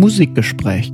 [0.00, 0.90] Musikgespräch.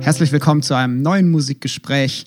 [0.00, 2.24] Herzlich willkommen zu einem neuen Musikgespräch.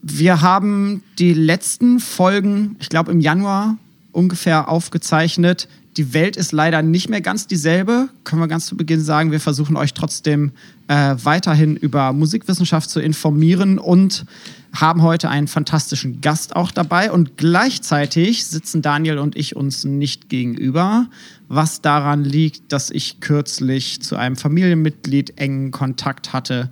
[0.00, 3.76] Wir haben die letzten Folgen, ich glaube im Januar
[4.10, 5.68] ungefähr aufgezeichnet.
[5.96, 8.08] Die Welt ist leider nicht mehr ganz dieselbe.
[8.24, 10.50] Können wir ganz zu Beginn sagen, wir versuchen euch trotzdem
[10.88, 14.26] äh, weiterhin über Musikwissenschaft zu informieren und
[14.74, 17.12] haben heute einen fantastischen Gast auch dabei.
[17.12, 21.06] Und gleichzeitig sitzen Daniel und ich uns nicht gegenüber,
[21.48, 26.70] was daran liegt, dass ich kürzlich zu einem Familienmitglied engen Kontakt hatte,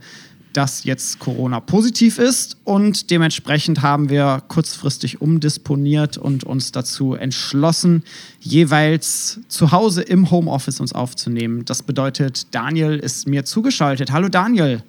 [0.52, 2.56] das jetzt Corona-positiv ist.
[2.64, 8.02] Und dementsprechend haben wir kurzfristig umdisponiert und uns dazu entschlossen,
[8.40, 11.64] jeweils zu Hause im Homeoffice uns aufzunehmen.
[11.64, 14.12] Das bedeutet, Daniel ist mir zugeschaltet.
[14.12, 14.82] Hallo Daniel.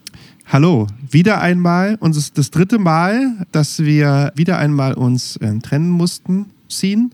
[0.48, 1.98] Hallo, wieder einmal.
[2.00, 7.14] Und es ist das dritte Mal, dass wir wieder einmal uns äh, trennen mussten, ziehen.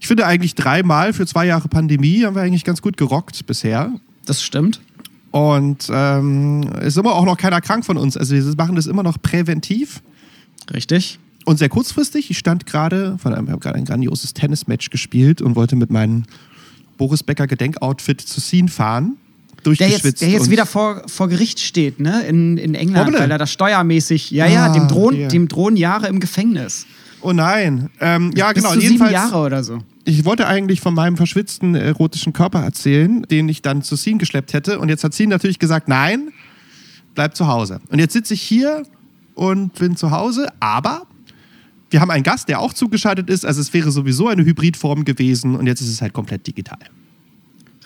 [0.00, 3.92] Ich finde eigentlich dreimal für zwei Jahre Pandemie haben wir eigentlich ganz gut gerockt bisher.
[4.26, 4.80] Das stimmt.
[5.34, 8.16] Und ähm, ist immer auch noch keiner krank von uns.
[8.16, 10.00] Also wir machen das immer noch präventiv.
[10.72, 11.18] Richtig.
[11.44, 12.30] Und sehr kurzfristig.
[12.30, 16.22] Ich stand gerade, von einem, habe gerade ein grandioses Tennismatch gespielt und wollte mit meinem
[16.98, 19.16] Boris Becker Gedenkoutfit zu Scene fahren.
[19.66, 22.22] Der jetzt, der jetzt wieder vor, vor Gericht steht, ne?
[22.28, 23.24] In, in England, Hoppele.
[23.24, 25.26] weil er das steuermäßig, ja, Ah, ja, dem drohen, ja.
[25.26, 26.86] dem drohen Jahre im Gefängnis.
[27.22, 27.90] Oh nein.
[28.00, 28.74] Ähm, ja, Bis genau.
[28.74, 29.80] zu sieben Jedenfalls, Jahre oder so.
[30.04, 34.52] Ich wollte eigentlich von meinem verschwitzten erotischen Körper erzählen, den ich dann zu Scene geschleppt
[34.52, 34.78] hätte.
[34.78, 36.30] Und jetzt hat Scene natürlich gesagt, nein,
[37.14, 37.80] bleib zu Hause.
[37.88, 38.84] Und jetzt sitze ich hier
[39.34, 41.06] und bin zu Hause, aber
[41.90, 43.46] wir haben einen Gast, der auch zugeschaltet ist.
[43.46, 46.78] Also es wäre sowieso eine Hybridform gewesen und jetzt ist es halt komplett digital.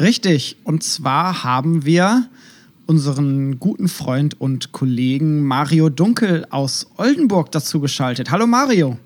[0.00, 0.56] Richtig.
[0.64, 2.28] Und zwar haben wir
[2.86, 8.30] unseren guten Freund und Kollegen Mario Dunkel aus Oldenburg dazu geschaltet.
[8.30, 8.98] Hallo Mario.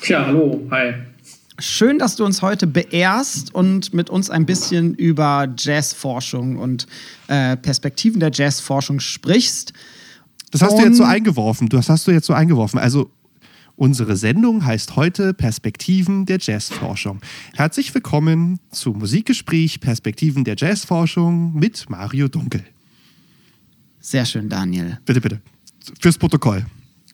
[0.00, 0.94] Tja, hallo, hi.
[1.60, 6.86] Schön, dass du uns heute beehrst und mit uns ein bisschen über Jazzforschung und
[7.28, 9.72] äh, Perspektiven der Jazzforschung sprichst.
[10.50, 11.68] Das hast du jetzt so Und- eingeworfen.
[11.68, 12.78] Das hast du jetzt so eingeworfen.
[12.78, 13.10] Also
[13.76, 17.20] unsere Sendung heißt heute Perspektiven der Jazzforschung.
[17.54, 22.64] Herzlich willkommen zu Musikgespräch Perspektiven der Jazzforschung mit Mario Dunkel.
[24.00, 24.98] Sehr schön, Daniel.
[25.04, 25.40] Bitte, bitte.
[26.00, 26.64] Fürs Protokoll.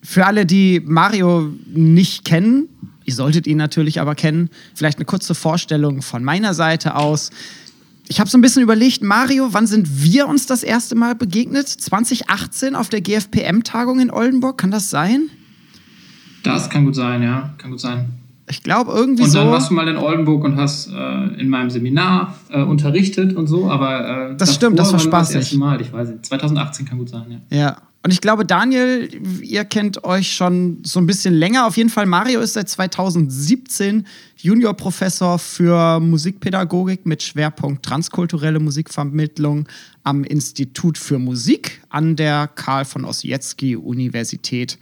[0.09, 2.69] Für alle, die Mario nicht kennen,
[3.03, 7.29] ihr solltet ihn natürlich aber kennen, vielleicht eine kurze Vorstellung von meiner Seite aus.
[8.07, 11.67] Ich habe so ein bisschen überlegt, Mario, wann sind wir uns das erste Mal begegnet?
[11.67, 15.27] 2018 auf der GFPM-Tagung in Oldenburg, kann das sein?
[16.41, 18.07] Das kann gut sein, ja, kann gut sein.
[18.49, 19.39] Ich glaube irgendwie Und so.
[19.39, 23.47] dann warst du mal in Oldenburg und hast äh, in meinem Seminar äh, unterrichtet und
[23.47, 25.35] so, aber äh, Das stimmt, das war spaßig.
[25.35, 26.25] Das erste Mal, ich weiß nicht.
[26.27, 27.57] 2018 kann gut sein, ja.
[27.57, 27.77] Ja.
[28.07, 29.09] Und ich glaube, Daniel,
[29.41, 31.67] ihr kennt euch schon so ein bisschen länger.
[31.67, 34.07] Auf jeden Fall, Mario ist seit 2017
[34.37, 39.67] Juniorprofessor für Musikpädagogik mit Schwerpunkt transkulturelle Musikvermittlung
[40.03, 44.79] am Institut für Musik an der Karl von Ossietzky Universität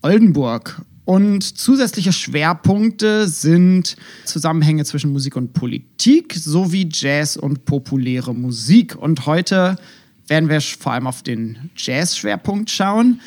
[0.00, 0.80] Oldenburg.
[1.04, 8.96] Und zusätzliche Schwerpunkte sind Zusammenhänge zwischen Musik und Politik sowie Jazz und populäre Musik.
[8.96, 9.76] Und heute
[10.28, 13.20] werden wir vor allem auf den Jazz-Schwerpunkt schauen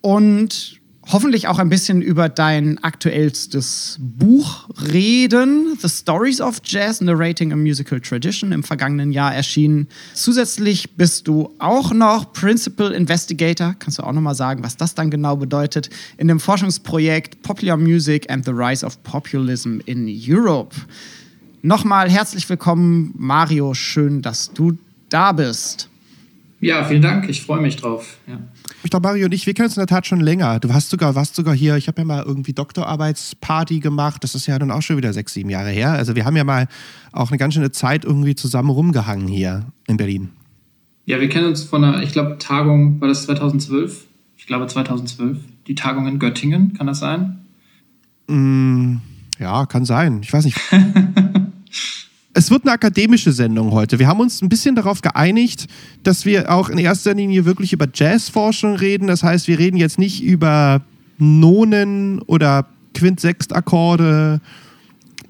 [0.00, 0.80] und
[1.12, 5.76] hoffentlich auch ein bisschen über dein aktuellstes Buch reden.
[5.80, 9.88] The Stories of Jazz, Narrating a Musical Tradition, im vergangenen Jahr erschienen.
[10.14, 13.74] Zusätzlich bist du auch noch Principal Investigator.
[13.78, 15.90] Kannst du auch noch mal sagen, was das dann genau bedeutet?
[16.16, 20.74] In dem Forschungsprojekt Popular Music and the Rise of Populism in Europe.
[21.62, 23.74] Nochmal herzlich willkommen, Mario.
[23.74, 24.76] Schön, dass du
[25.08, 25.88] da bist.
[26.64, 28.16] Ja, vielen Dank, ich freue mich drauf.
[28.26, 28.38] Ja.
[28.82, 30.60] Ich glaube, Mario und ich, wir kennen uns in der Tat schon länger.
[30.60, 34.24] Du hast sogar, warst sogar hier, ich habe ja mal irgendwie Doktorarbeitsparty gemacht.
[34.24, 35.92] Das ist ja dann auch schon wieder sechs, sieben Jahre her.
[35.92, 36.66] Also wir haben ja mal
[37.12, 40.30] auch eine ganz schöne Zeit irgendwie zusammen rumgehangen hier in Berlin.
[41.04, 44.06] ja, wir kennen uns von einer, ich glaube, Tagung, war das 2012?
[44.38, 45.36] Ich glaube 2012.
[45.66, 47.40] Die Tagung in Göttingen, kann das sein?
[49.38, 50.20] Ja, kann sein.
[50.22, 50.58] Ich weiß nicht.
[52.34, 54.00] es wird eine akademische Sendung heute.
[54.00, 55.68] Wir haben uns ein bisschen darauf geeinigt,
[56.02, 59.06] dass wir auch in erster Linie wirklich über Jazzforschung reden.
[59.06, 60.82] Das heißt, wir reden jetzt nicht über
[61.18, 64.40] Nonen oder Quint-Sechst-Akkorde,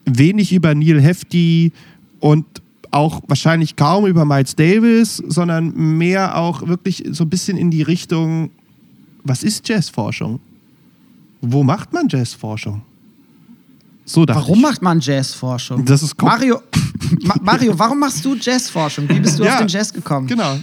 [0.06, 1.73] wenig über Neil Hefti
[2.21, 2.47] und
[2.91, 7.83] auch wahrscheinlich kaum über Miles Davis, sondern mehr auch wirklich so ein bisschen in die
[7.83, 8.51] Richtung,
[9.25, 10.41] was ist Jazzforschung?
[11.43, 12.83] Wo macht man Jazzforschung?
[14.05, 14.62] So Warum ich.
[14.62, 15.85] macht man Jazzforschung?
[15.85, 16.61] Das ist Mario,
[17.23, 19.09] Ma Mario, warum machst du Jazzforschung?
[19.09, 20.27] Wie bist du Ja, auf den Jazz gekommen?
[20.27, 20.59] Genau.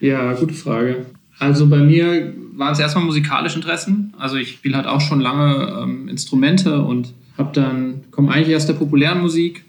[0.00, 1.06] Ja, gute Frage.
[1.38, 4.14] Also bei mir waren es erstmal musikalische Interessen.
[4.18, 8.66] Also ich spiele halt auch schon lange ähm, Instrumente und habe dann komme eigentlich aus
[8.66, 9.64] der populären Musik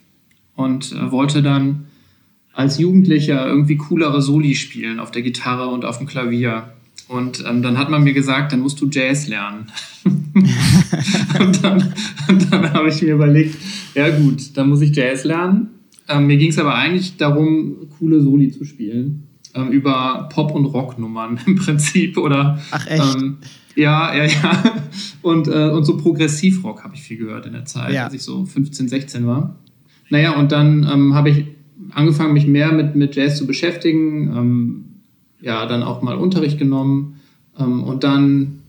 [0.55, 1.85] und äh, wollte dann
[2.53, 6.73] als Jugendlicher irgendwie coolere Soli spielen auf der Gitarre und auf dem Klavier.
[7.09, 9.65] Und ähm, dann hat man mir gesagt, dann musst du Jazz lernen.
[10.05, 11.93] und dann,
[12.51, 13.57] dann habe ich mir überlegt,
[13.95, 15.69] ja gut, dann muss ich Jazz lernen.
[16.07, 19.23] Ähm, mir ging es aber eigentlich darum, coole Soli zu spielen.
[19.55, 22.15] Ähm, über Pop- und Rocknummern im Prinzip.
[22.15, 23.15] Oder, Ach echt?
[23.15, 23.37] Ähm,
[23.75, 24.63] ja, ja, ja.
[25.23, 28.05] Und, äh, und so Progressivrock habe ich viel gehört in der Zeit, Ja.
[28.05, 29.55] als ich so 15, 16 war.
[30.11, 31.45] Naja, und dann ähm, habe ich
[31.91, 34.85] angefangen, mich mehr mit, mit Jazz zu beschäftigen.
[35.41, 37.19] Ja, dann auch mal Unterricht genommen.
[37.57, 38.59] Ähm, und dann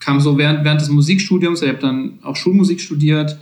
[0.00, 3.38] kam so während, während des Musikstudiums, ich habe dann auch Schulmusik studiert.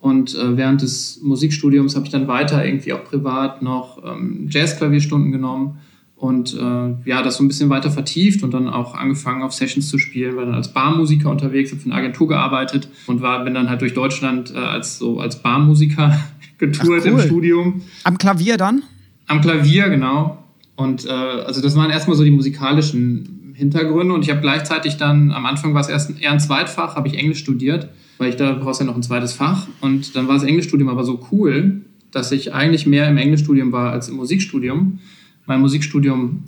[0.00, 5.32] Und äh, während des Musikstudiums habe ich dann weiter irgendwie auch privat noch ähm, Jazzklavierstunden
[5.32, 5.78] genommen
[6.16, 9.88] und äh, ja, das so ein bisschen weiter vertieft und dann auch angefangen auf Sessions
[9.88, 13.52] zu spielen, war dann als Barmusiker unterwegs, habe für eine Agentur gearbeitet und war, bin
[13.52, 16.18] dann halt durch Deutschland äh, als so als Barmusiker
[16.58, 17.12] getourt Ach, cool.
[17.12, 17.82] im Studium.
[18.04, 18.82] Am Klavier dann?
[19.26, 20.42] Am Klavier, genau.
[20.76, 25.32] Und äh, also das waren erstmal so die musikalischen Hintergründe und ich habe gleichzeitig dann,
[25.32, 27.88] am Anfang war es erst eher ein Zweitfach, habe ich Englisch studiert,
[28.18, 31.04] weil ich da brauchst ja noch ein zweites Fach und dann war das Englischstudium aber
[31.04, 31.80] so cool,
[32.10, 34.98] dass ich eigentlich mehr im Englischstudium war als im Musikstudium.
[35.46, 36.44] Mein Musikstudium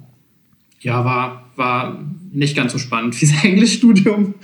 [0.81, 4.35] ja, war, war nicht ganz so spannend wie das Englischstudium.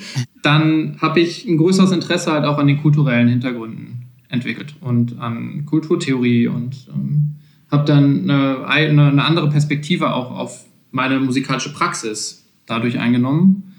[0.42, 5.64] Dann habe ich ein größeres Interesse halt auch an den kulturellen Hintergründen entwickelt und an
[5.66, 7.36] Kulturtheorie und ähm,
[7.74, 13.74] habe dann eine, eine, andere Perspektive auch auf meine musikalische Praxis dadurch eingenommen.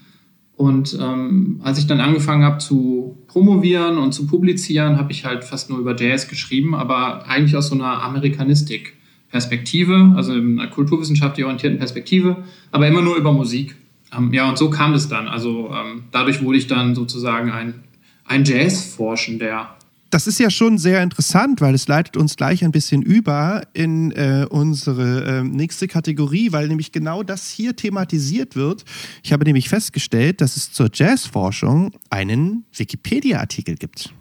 [0.56, 5.44] Und ähm, als ich dann angefangen habe zu promovieren und zu publizieren, habe ich halt
[5.44, 11.44] fast nur über Jazz geschrieben, aber eigentlich aus so einer Amerikanistik-Perspektive, also in einer kulturwissenschaftlich
[11.44, 12.38] orientierten Perspektive,
[12.72, 13.76] aber immer nur über Musik.
[14.16, 15.28] Ähm, ja, und so kam es dann.
[15.28, 17.84] Also ähm, dadurch wurde ich dann sozusagen ein,
[18.24, 19.75] ein Jazz-Forschender.
[20.16, 24.14] Das ist ja schon sehr interessant, weil es leitet uns gleich ein bisschen über in
[24.14, 28.86] äh, unsere äh, nächste Kategorie, weil nämlich genau das hier thematisiert wird.
[29.24, 34.14] Ich habe nämlich festgestellt, dass es zur Jazzforschung einen Wikipedia-Artikel gibt.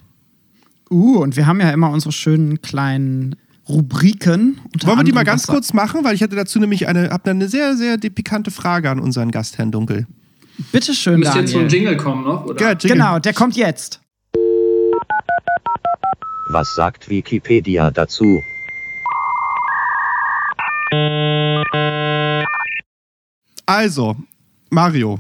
[0.90, 3.36] Uh, und wir haben ja immer unsere schönen kleinen
[3.68, 4.60] Rubriken.
[4.82, 7.48] Wollen wir die mal ganz kurz machen, weil ich hatte dazu nämlich eine, habe eine
[7.48, 10.08] sehr, sehr pikante Frage an unseren Gast, Herrn Dunkel.
[10.72, 11.68] Bitte schön, Müsste jetzt so ein.
[11.68, 12.46] Jingle kommen noch?
[12.46, 12.60] Oder?
[12.60, 12.96] Ja, Jingle.
[12.96, 14.00] Genau, der kommt jetzt.
[16.54, 18.40] Was sagt Wikipedia dazu?
[23.66, 24.16] Also,
[24.70, 25.18] Mario.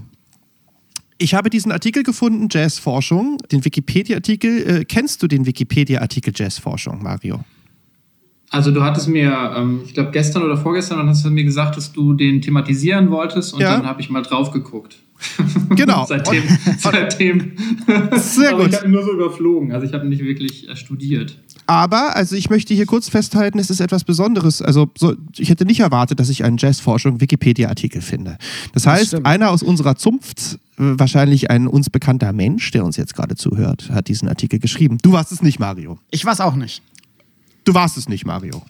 [1.18, 4.82] Ich habe diesen Artikel gefunden, Jazzforschung, den Wikipedia-Artikel.
[4.82, 7.40] Äh, kennst du den Wikipedia-Artikel Jazzforschung, Mario?
[8.50, 11.76] Also du hattest mir, ähm, ich glaube gestern oder vorgestern, dann hast du mir gesagt,
[11.76, 13.72] dass du den thematisieren wolltest und Ja.
[13.76, 14.98] dann habe ich mal drauf geguckt.
[15.70, 16.04] Genau.
[16.06, 16.42] seitdem,
[16.78, 17.52] seitdem.
[18.16, 18.70] Sehr Aber gut.
[18.70, 19.72] ich habe ihn nur so überflogen.
[19.72, 21.38] Also ich habe ihn nicht wirklich äh, studiert.
[21.66, 24.60] Aber, also ich möchte hier kurz festhalten, es ist etwas Besonderes.
[24.60, 28.36] Also so, ich hätte nicht erwartet, dass ich einen Jazzforschung Wikipedia-Artikel finde.
[28.74, 29.26] Das heißt, stimmt.
[29.26, 33.88] einer aus unserer Zunft, äh, wahrscheinlich ein uns bekannter Mensch, der uns jetzt gerade zuhört,
[33.90, 34.98] hat diesen Artikel geschrieben.
[35.02, 35.98] Du warst es nicht, Mario.
[36.10, 36.82] Ich weiß auch nicht.
[37.64, 38.62] Du warst es nicht, Mario.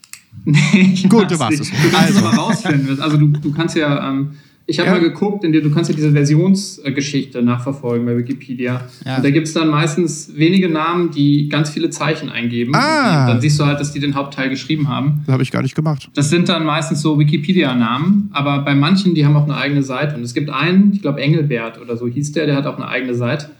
[0.73, 1.73] Ich Gut, du warst nicht.
[1.73, 1.82] es.
[1.82, 2.19] Du kannst Also.
[2.19, 3.00] es mal rausfinden.
[3.00, 4.35] Also du, du kannst ja, ähm,
[4.66, 4.94] ich habe Ja.
[4.94, 8.87] mal geguckt, in der, du kannst ja diese Versionsgeschichte nachverfolgen bei Wikipedia.
[9.05, 9.16] Ja.
[9.16, 12.75] Und da gibt es dann meistens wenige Namen, die ganz viele Zeichen eingeben.
[12.75, 13.23] Ah.
[13.23, 15.23] Und dann siehst du halt, dass die den Hauptteil geschrieben haben.
[15.26, 16.09] Das habe ich gar nicht gemacht.
[16.14, 20.16] Das sind dann meistens so Wikipedia-Namen, aber bei manchen, die haben auch eine eigene Seite.
[20.16, 22.88] Und es gibt einen, ich glaube Engelbert oder so hieß der, der hat auch eine
[22.88, 23.50] eigene Seite.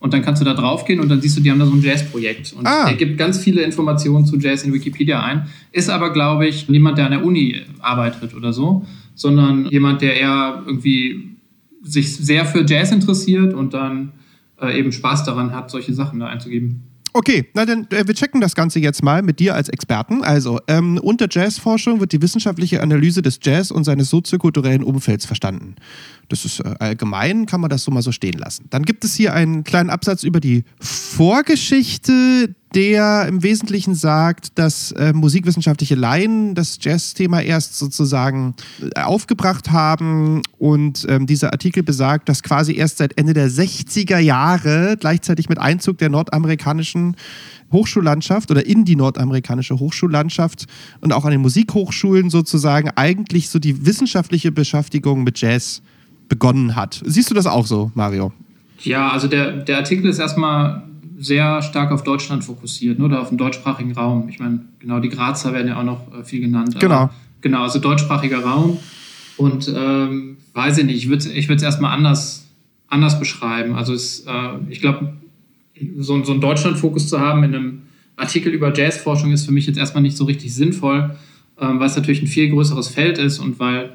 [0.00, 1.72] Und dann kannst du da drauf gehen und dann siehst du, die haben da so
[1.72, 2.54] ein Jazz-Projekt.
[2.58, 2.86] Und Ah.
[2.88, 5.46] er gibt ganz viele Informationen zu Jazz in Wikipedia ein.
[5.72, 8.84] Ist aber, glaube ich, niemand, der an der Uni arbeitet oder so,
[9.14, 11.36] sondern jemand, der eher irgendwie
[11.82, 14.12] sich sehr für Jazz interessiert und dann
[14.60, 16.84] äh, eben Spaß daran hat, solche Sachen da einzugeben.
[17.16, 20.24] Okay, na dann, äh, wir checken das Ganze jetzt mal mit dir als Experten.
[20.24, 25.76] Also, ähm, unter Jazzforschung wird die wissenschaftliche Analyse des Jazz und seines soziokulturellen Umfelds verstanden.
[26.28, 28.66] Das ist äh, allgemein, kann man das so mal so stehen lassen.
[28.70, 34.92] Dann gibt es hier einen kleinen Absatz über die Vorgeschichte, der im Wesentlichen sagt, dass
[34.92, 38.54] äh, musikwissenschaftliche Laien das Jazz-Thema erst sozusagen
[38.94, 40.42] äh, aufgebracht haben.
[40.58, 45.58] Und ähm, dieser Artikel besagt, dass quasi erst seit Ende der 60er Jahre, gleichzeitig mit
[45.58, 47.16] Einzug der nordamerikanischen
[47.72, 50.66] Hochschullandschaft oder in die nordamerikanische Hochschullandschaft
[51.00, 55.82] und auch an den Musikhochschulen sozusagen eigentlich so die wissenschaftliche Beschäftigung mit Jazz
[56.28, 57.02] begonnen hat.
[57.04, 58.32] Siehst du das auch so, Mario?
[58.80, 60.82] Ja, also der, der Artikel ist erstmal
[61.18, 64.28] sehr stark auf Deutschland fokussiert, ne, oder auf den deutschsprachigen Raum.
[64.28, 66.76] Ich meine, genau, die Grazer werden ja auch noch äh, viel genannt.
[66.78, 67.10] Genau.
[67.40, 68.78] Genau, also deutschsprachiger Raum.
[69.36, 72.46] Und ähm, weiß ich nicht, ich würde es ich würd's erstmal anders,
[72.88, 73.74] anders beschreiben.
[73.74, 74.30] Also es, äh,
[74.70, 75.12] ich glaube,
[75.98, 77.82] so, so einen Deutschland-Fokus zu haben in einem
[78.16, 81.16] Artikel über Jazzforschung ist für mich jetzt erstmal nicht so richtig sinnvoll,
[81.60, 83.92] ähm, weil es natürlich ein viel größeres Feld ist und weil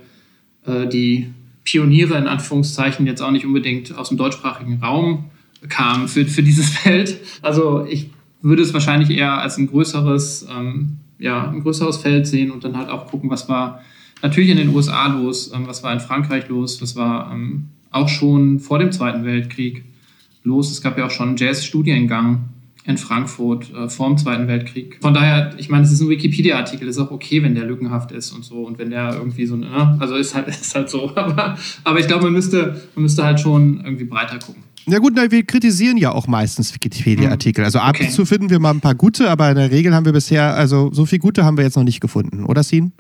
[0.66, 1.30] äh, die
[1.64, 5.26] Pioniere in Anführungszeichen jetzt auch nicht unbedingt aus dem deutschsprachigen Raum
[5.68, 7.20] kamen für, für dieses Feld.
[7.42, 8.10] Also ich
[8.42, 12.78] würde es wahrscheinlich eher als ein größeres, ähm, ja, ein größeres Feld sehen und dann
[12.78, 13.82] halt auch gucken, was war
[14.22, 18.08] natürlich in den USA los, ähm, was war in Frankreich los, was war ähm, auch
[18.10, 19.84] schon vor dem Zweiten Weltkrieg
[20.44, 20.72] los.
[20.72, 22.46] Es gab ja auch schon einen Jazz-Studiengang
[22.86, 24.98] in Frankfurt äh, vor dem Zweiten Weltkrieg.
[25.02, 28.32] Von daher, ich meine, es ist ein Wikipedia-Artikel, ist auch okay, wenn der lückenhaft ist
[28.32, 31.12] und so und wenn der irgendwie so, ne, also ist halt, ist halt so.
[31.16, 34.64] Aber, aber ich glaube, man müsste, man müsste halt schon irgendwie breiter gucken.
[34.90, 37.64] Na gut, na, wir kritisieren ja auch meistens Wikipedia-Artikel.
[37.64, 40.06] Also ab und zu finden wir mal ein paar gute, aber in der Regel haben
[40.06, 42.92] wir bisher, also so viel gute haben wir jetzt noch nicht gefunden, oder Sin?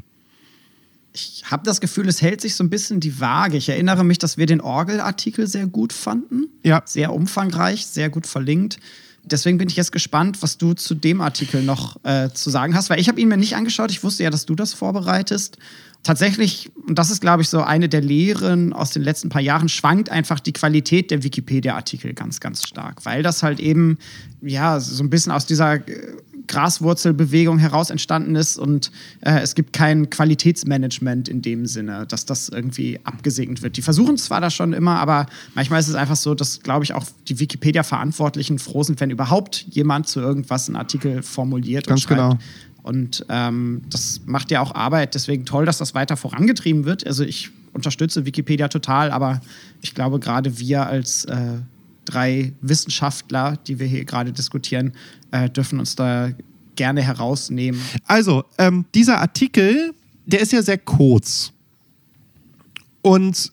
[1.13, 3.57] Ich habe das Gefühl, es hält sich so ein bisschen die Waage.
[3.57, 6.45] Ich erinnere mich, dass wir den Orgel-Artikel sehr gut fanden.
[6.63, 6.83] Ja.
[6.85, 8.77] Sehr umfangreich, sehr gut verlinkt.
[9.23, 12.91] Deswegen bin ich jetzt gespannt, was du zu dem Artikel noch äh, zu sagen hast,
[12.91, 13.89] weil ich habe ihn mir nicht angeschaut.
[13.91, 15.57] Ich wusste ja, dass du das vorbereitest.
[16.03, 19.67] Tatsächlich, und das ist, glaube ich, so eine der Lehren aus den letzten paar Jahren,
[19.67, 23.97] schwankt einfach die Qualität der Wikipedia-Artikel ganz, ganz stark, weil das halt eben,
[24.41, 25.81] ja, so ein bisschen aus dieser äh,
[26.47, 28.91] Graswurzelbewegung heraus entstanden ist und
[29.21, 33.77] äh, es gibt kein Qualitätsmanagement in dem Sinne, dass das irgendwie abgesegnet wird.
[33.77, 36.93] Die versuchen zwar da schon immer, aber manchmal ist es einfach so, dass, glaube ich,
[36.93, 42.07] auch die Wikipedia-Verantwortlichen froh sind, wenn überhaupt jemand zu irgendwas einen Artikel formuliert Ganz und
[42.07, 42.31] schreibt.
[42.31, 42.39] genau.
[42.83, 45.15] Und ähm, das macht ja auch Arbeit.
[45.15, 47.05] Deswegen toll, dass das weiter vorangetrieben wird.
[47.05, 49.41] Also ich unterstütze Wikipedia total, aber
[49.81, 51.59] ich glaube, gerade wir als äh,
[52.05, 54.93] drei Wissenschaftler, die wir hier gerade diskutieren,
[55.31, 56.31] äh, dürfen uns da
[56.75, 57.79] gerne herausnehmen.
[58.07, 59.93] Also, ähm, dieser Artikel,
[60.25, 61.51] der ist ja sehr kurz.
[63.01, 63.51] Und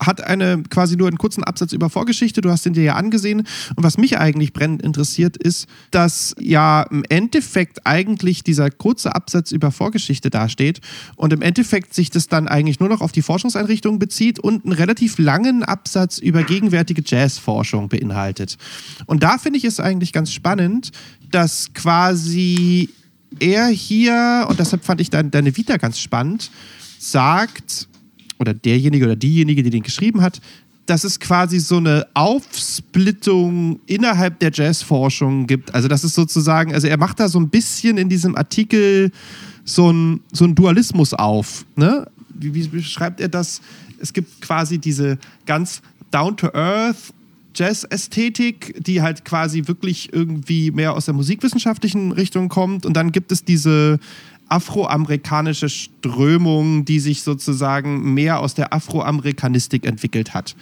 [0.00, 2.40] hat eine quasi nur einen kurzen Absatz über Vorgeschichte.
[2.40, 3.40] Du hast den dir ja angesehen.
[3.76, 9.52] Und was mich eigentlich brennend interessiert, ist, dass ja im Endeffekt eigentlich dieser kurze Absatz
[9.52, 10.80] über Vorgeschichte dasteht
[11.16, 14.72] und im Endeffekt sich das dann eigentlich nur noch auf die Forschungseinrichtungen bezieht und einen
[14.72, 18.56] relativ langen Absatz über gegenwärtige Jazzforschung beinhaltet.
[19.06, 20.90] Und da finde ich es eigentlich ganz spannend,
[21.30, 22.90] dass quasi
[23.40, 26.50] er hier, und deshalb fand ich dein, deine Vita ganz spannend,
[26.98, 27.88] sagt,
[28.38, 30.40] oder derjenige oder diejenige, die den geschrieben hat,
[30.86, 35.74] dass es quasi so eine Aufsplittung innerhalb der Jazzforschung gibt.
[35.74, 39.10] Also das ist sozusagen, also er macht da so ein bisschen in diesem Artikel
[39.64, 41.64] so ein, so Dualismus auf.
[41.76, 42.06] Ne?
[42.28, 43.62] Wie, wie beschreibt er das?
[44.00, 47.14] Es gibt quasi diese ganz down-to-earth
[47.54, 52.84] Jazz-Ästhetik, die halt quasi wirklich irgendwie mehr aus der musikwissenschaftlichen Richtung kommt.
[52.84, 53.98] Und dann gibt es diese
[54.54, 60.54] afroamerikanische Strömung, die sich sozusagen mehr aus der Afroamerikanistik entwickelt hat.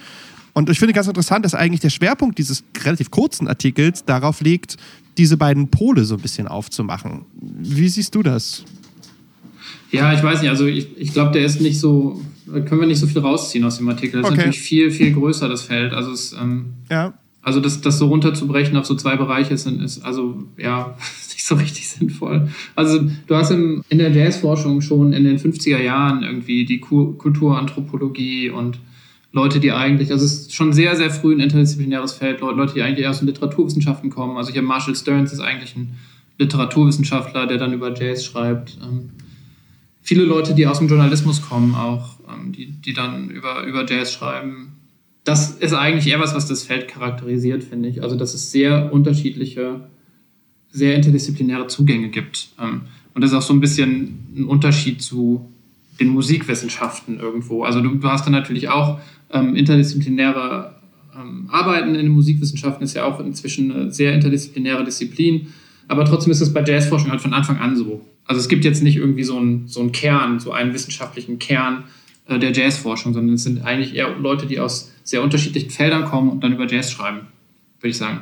[0.53, 4.77] Und ich finde ganz interessant, dass eigentlich der Schwerpunkt dieses relativ kurzen Artikels darauf liegt,
[5.17, 7.25] diese beiden Pole so ein bisschen aufzumachen.
[7.39, 8.63] Wie siehst du das?
[9.91, 12.87] Ja, ich weiß nicht, also ich, ich glaube, der ist nicht so, da können wir
[12.87, 14.21] nicht so viel rausziehen aus dem Artikel.
[14.21, 14.33] Das Okay.
[14.33, 15.93] ist natürlich viel, viel größer, das Feld.
[15.93, 17.13] Also es, ähm, Ja.
[17.45, 20.95] Also das, das so runterzubrechen auf so zwei Bereiche ist, ist also ja
[21.33, 22.47] nicht so richtig sinnvoll.
[22.75, 27.13] Also du hast im, in der Jazzforschung schon in den 50er Jahren irgendwie die Ku-
[27.13, 28.79] Kulturanthropologie und
[29.31, 32.75] Leute, die eigentlich, also es ist schon sehr, sehr früh ein interdisziplinäres Feld, Le- Leute,
[32.75, 34.37] die eigentlich aus den Literaturwissenschaften kommen.
[34.37, 35.95] Also hier Marshall Stearns ist eigentlich ein
[36.37, 38.77] Literaturwissenschaftler, der dann über Jazz schreibt.
[38.83, 39.09] Ähm,
[40.01, 44.13] viele Leute, die aus dem Journalismus kommen, auch, ähm, die, die dann über, über Jazz
[44.13, 44.73] schreiben.
[45.23, 48.03] Das ist eigentlich eher was, was das Feld charakterisiert, finde ich.
[48.03, 49.87] Also, dass es sehr unterschiedliche,
[50.73, 52.49] sehr interdisziplinäre Zugänge gibt.
[52.59, 52.81] Ähm,
[53.13, 55.49] und das ist auch so ein bisschen ein Unterschied zu
[55.99, 57.63] den Musikwissenschaften irgendwo.
[57.63, 58.99] Also, du, du hast dann natürlich auch
[59.31, 60.75] ähm, interdisziplinäre
[61.15, 65.47] ähm, Arbeiten in den Musikwissenschaften, ist ja auch inzwischen eine sehr interdisziplinäre Disziplin.
[65.87, 68.01] Aber trotzdem ist es bei Jazzforschung halt von Anfang an so.
[68.25, 71.83] Also es gibt jetzt nicht irgendwie so einen, so einen Kern, so einen wissenschaftlichen Kern
[72.27, 76.29] äh, der Jazzforschung, sondern es sind eigentlich eher Leute, die aus sehr unterschiedlichen Feldern kommen
[76.29, 77.27] und dann über Jazz schreiben,
[77.79, 78.21] würde ich sagen.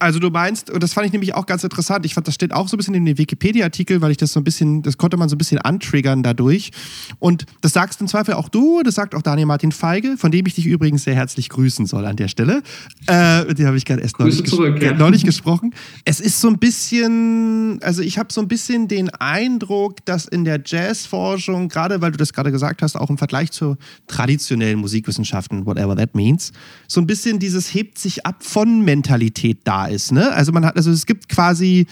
[0.00, 2.52] Also du meinst, und das fand ich nämlich auch ganz interessant, ich fand, das steht
[2.52, 5.18] auch so ein bisschen in dem Wikipedia-Artikel, weil ich das so ein bisschen, das konnte
[5.18, 6.70] man so ein bisschen antriggern dadurch.
[7.18, 10.46] Und das sagst im Zweifel auch du, das sagt auch Daniel Martin Feige, von dem
[10.46, 12.62] ich dich übrigens sehr herzlich grüßen soll an der Stelle.
[13.08, 14.92] Äh, mit dem habe ich gerade erst neulich, ges- zurück, ja.
[14.92, 15.74] äh, neulich gesprochen.
[16.06, 20.44] Es ist so ein bisschen, also ich habe so ein bisschen den Eindruck, dass in
[20.46, 23.76] der Jazzforschung, gerade weil du das gerade gesagt hast, auch im Vergleich zu
[24.06, 26.52] traditionellen Musikwissenschaften, whatever that means,
[26.88, 30.12] so ein bisschen dieses hebt sich ab von Mentalität da ist.
[30.12, 30.32] Ne?
[30.32, 31.86] Also man hat, also es gibt quasi,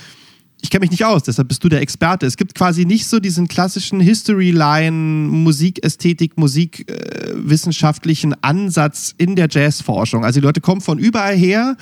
[0.60, 2.26] ich kenne mich nicht aus, deshalb bist du der Experte.
[2.26, 10.24] Es gibt quasi nicht so diesen klassischen History-Line, Musikästhetik, musikwissenschaftlichen Ansatz in der Jazzforschung.
[10.24, 11.76] Also die Leute kommen von überall her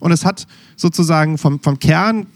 [0.00, 0.46] und es hat
[0.76, 2.26] sozusagen vom, vom Kern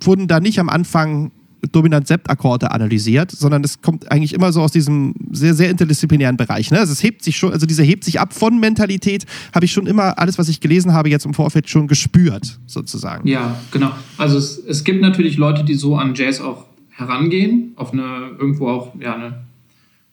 [0.00, 1.32] wurden da nicht am Anfang
[1.72, 6.70] dominant Septakkorde analysiert, sondern es kommt eigentlich immer so aus diesem sehr, sehr interdisziplinären Bereich.
[6.70, 6.78] Ne?
[6.78, 9.86] Also es hebt sich schon, also dieser hebt sich ab von Mentalität, habe ich schon
[9.86, 13.28] immer alles, was ich gelesen habe, jetzt im Vorfeld schon gespürt, sozusagen.
[13.28, 13.90] Ja, genau.
[14.18, 18.68] Also es, es gibt natürlich Leute, die so an Jazz auch herangehen, auf eine irgendwo
[18.68, 19.40] auch ja, eine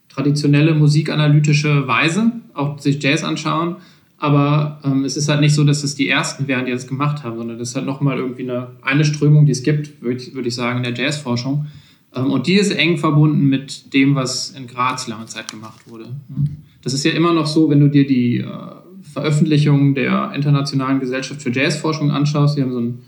[0.10, 3.78] traditionelle musikanalytische Weise, auch sich Jazz anschauen.
[4.18, 7.24] Aber ähm, es ist halt nicht so, dass es die ersten wären, die das gemacht
[7.24, 10.34] haben, sondern das ist halt nochmal irgendwie eine, eine Strömung, die es gibt, würde ich,
[10.34, 11.68] würd ich sagen, in der Jazzforschung.
[12.16, 16.06] Ähm, und die ist eng verbunden mit dem, was in Graz lange Zeit gemacht wurde.
[16.82, 18.48] Das ist ja immer noch so, wenn du dir die äh,
[19.14, 23.00] Veröffentlichungen der Internationalen Gesellschaft für Jazzforschung anschaust, die haben so ein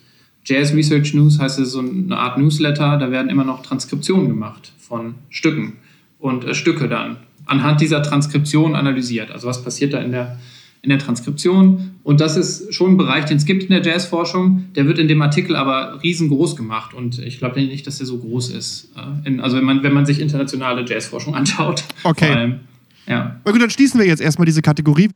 [0.45, 4.73] Jazz Research News, heißt es so eine Art Newsletter, da werden immer noch Transkriptionen gemacht
[4.77, 5.77] von Stücken
[6.19, 9.31] und äh, Stücke dann anhand dieser Transkription analysiert.
[9.31, 10.37] Also was passiert da in der
[10.81, 11.91] in der Transkription.
[12.03, 14.65] Und das ist schon ein Bereich, den es gibt in der Jazzforschung.
[14.75, 16.93] Der wird in dem Artikel aber riesengroß gemacht.
[16.93, 18.91] Und ich glaube nicht, dass der so groß ist.
[18.95, 21.83] Äh, in, also wenn man, wenn man sich internationale Jazzforschung anschaut.
[22.03, 22.31] Okay.
[22.31, 22.59] Allem,
[23.07, 23.39] ja.
[23.43, 25.09] Na gut, dann schließen wir jetzt erstmal diese Kategorie.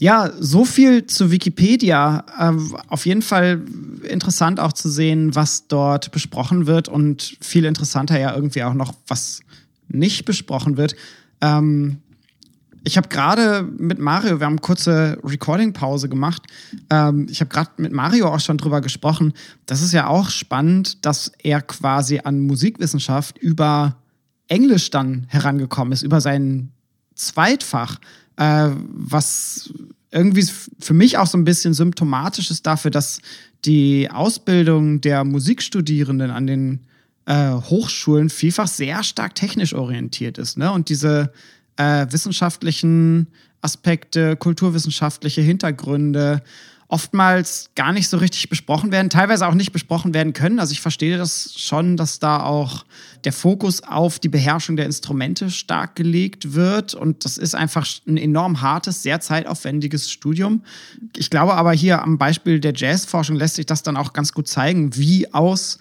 [0.00, 2.24] Ja, so viel zu Wikipedia.
[2.38, 3.62] Ähm, auf jeden Fall
[4.08, 8.94] interessant auch zu sehen, was dort besprochen wird und viel interessanter ja irgendwie auch noch,
[9.08, 9.40] was
[9.88, 10.94] nicht besprochen wird.
[11.40, 11.98] Ähm,
[12.84, 16.42] ich habe gerade mit Mario, wir haben kurze Recording-Pause gemacht.
[16.90, 19.34] Ähm, ich habe gerade mit Mario auch schon drüber gesprochen.
[19.66, 23.96] Das ist ja auch spannend, dass er quasi an Musikwissenschaft über
[24.46, 26.70] Englisch dann herangekommen ist, über sein
[27.14, 27.98] Zweitfach,
[28.36, 29.72] äh, was
[30.10, 33.20] irgendwie für mich auch so ein bisschen symptomatisch ist dafür, dass
[33.64, 36.80] die Ausbildung der Musikstudierenden an den
[37.28, 40.56] äh, Hochschulen vielfach sehr stark technisch orientiert ist.
[40.56, 40.72] Ne?
[40.72, 41.30] Und diese
[41.76, 43.28] äh, wissenschaftlichen
[43.60, 46.42] Aspekte, kulturwissenschaftliche Hintergründe
[46.90, 50.58] oftmals gar nicht so richtig besprochen werden, teilweise auch nicht besprochen werden können.
[50.58, 52.86] Also ich verstehe das schon, dass da auch
[53.24, 56.94] der Fokus auf die Beherrschung der Instrumente stark gelegt wird.
[56.94, 60.62] Und das ist einfach ein enorm hartes, sehr zeitaufwendiges Studium.
[61.14, 64.48] Ich glaube aber hier am Beispiel der Jazzforschung lässt sich das dann auch ganz gut
[64.48, 65.78] zeigen, wie aus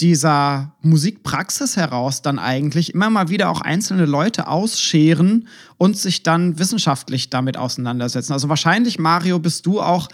[0.00, 6.58] dieser Musikpraxis heraus dann eigentlich immer mal wieder auch einzelne Leute ausscheren und sich dann
[6.58, 8.32] wissenschaftlich damit auseinandersetzen.
[8.32, 10.08] Also wahrscheinlich, Mario, bist du auch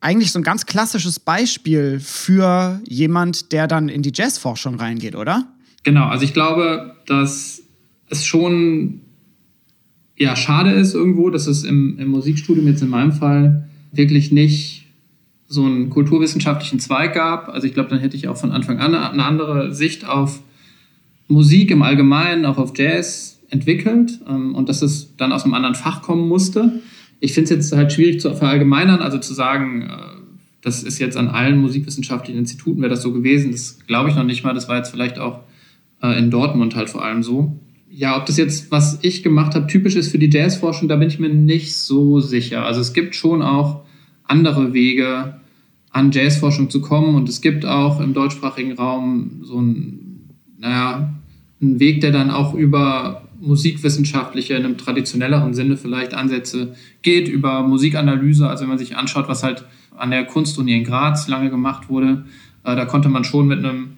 [0.00, 5.46] eigentlich so ein ganz klassisches Beispiel für jemand, der dann in die Jazzforschung reingeht, oder?
[5.82, 7.62] Genau, also ich glaube, dass
[8.08, 9.02] es schon
[10.16, 14.85] ja, schade ist irgendwo, dass es im, im Musikstudium jetzt in meinem Fall wirklich nicht
[15.48, 17.48] so einen kulturwissenschaftlichen Zweig gab.
[17.48, 20.40] Also ich glaube, dann hätte ich auch von Anfang an eine andere Sicht auf
[21.28, 25.74] Musik im Allgemeinen, auch auf Jazz entwickelt ähm, und dass es dann aus einem anderen
[25.74, 26.80] Fach kommen musste.
[27.20, 30.16] Ich finde es jetzt halt schwierig zu verallgemeinern, also zu sagen, äh,
[30.62, 34.24] das ist jetzt an allen musikwissenschaftlichen Instituten wäre das so gewesen, das glaube ich noch
[34.24, 34.52] nicht mal.
[34.52, 35.40] Das war jetzt vielleicht auch
[36.02, 37.56] äh, in Dortmund halt vor allem so.
[37.88, 41.08] Ja, ob das jetzt, was ich gemacht habe, typisch ist für die Jazzforschung, da bin
[41.08, 42.64] ich mir nicht so sicher.
[42.64, 43.85] Also es gibt schon auch
[44.28, 45.40] andere Wege,
[45.90, 47.14] an Jazzforschung zu kommen.
[47.14, 51.14] Und es gibt auch im deutschsprachigen Raum so einen, naja,
[51.60, 57.62] einen Weg, der dann auch über musikwissenschaftliche, in einem traditionelleren Sinne vielleicht Ansätze geht, über
[57.62, 58.48] Musikanalyse.
[58.48, 59.64] Also wenn man sich anschaut, was halt
[59.96, 62.24] an der Kunstuni in Graz lange gemacht wurde,
[62.64, 63.96] äh, da konnte man schon mit einem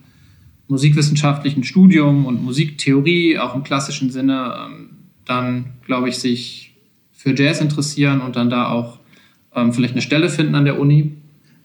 [0.68, 4.90] musikwissenschaftlichen Studium und Musiktheorie, auch im klassischen Sinne, ähm,
[5.24, 6.76] dann, glaube ich, sich
[7.12, 8.97] für Jazz interessieren und dann da auch
[9.58, 11.12] ähm, vielleicht eine Stelle finden an der Uni.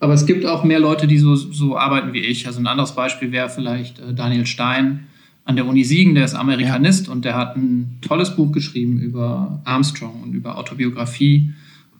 [0.00, 2.46] Aber es gibt auch mehr Leute, die so, so arbeiten wie ich.
[2.46, 5.06] Also ein anderes Beispiel wäre vielleicht äh, Daniel Stein
[5.44, 7.12] an der Uni Siegen, der ist Amerikanist ja.
[7.12, 11.52] und der hat ein tolles Buch geschrieben über Armstrong und über Autobiografie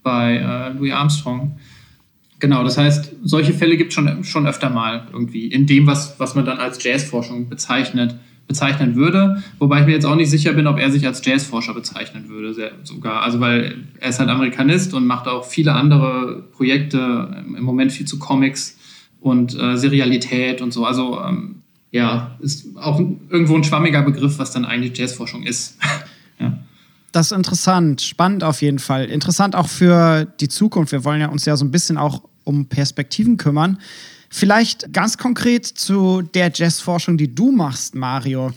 [0.03, 1.59] bei äh, Louis Armstrong.
[2.41, 6.19] Genau, das heißt, solche Fälle gibt es schon, schon öfter mal irgendwie in dem, was,
[6.19, 9.43] was man dann als Jazzforschung bezeichnet bezeichnen würde.
[9.59, 12.73] Wobei ich mir jetzt auch nicht sicher bin, ob er sich als Jazzforscher bezeichnen würde,
[12.85, 13.23] sogar.
[13.23, 18.07] Also, weil er ist halt Amerikanist und macht auch viele andere Projekte, im Moment viel
[18.07, 18.79] zu Comics
[19.21, 20.85] und äh, Serialität und so.
[20.85, 21.57] Also, ähm,
[21.91, 25.79] ja, ist auch irgendwo ein schwammiger Begriff, was dann eigentlich Jazzforschung ist.
[26.39, 26.59] ja.
[27.13, 29.05] Das ist interessant, spannend auf jeden Fall.
[29.05, 30.91] Interessant auch für die Zukunft.
[30.91, 33.79] Wir wollen ja uns ja so ein bisschen auch um Perspektiven kümmern.
[34.37, 38.51] Vielleicht ganz konkret zu der Jazzforschung, die du machst, Mario.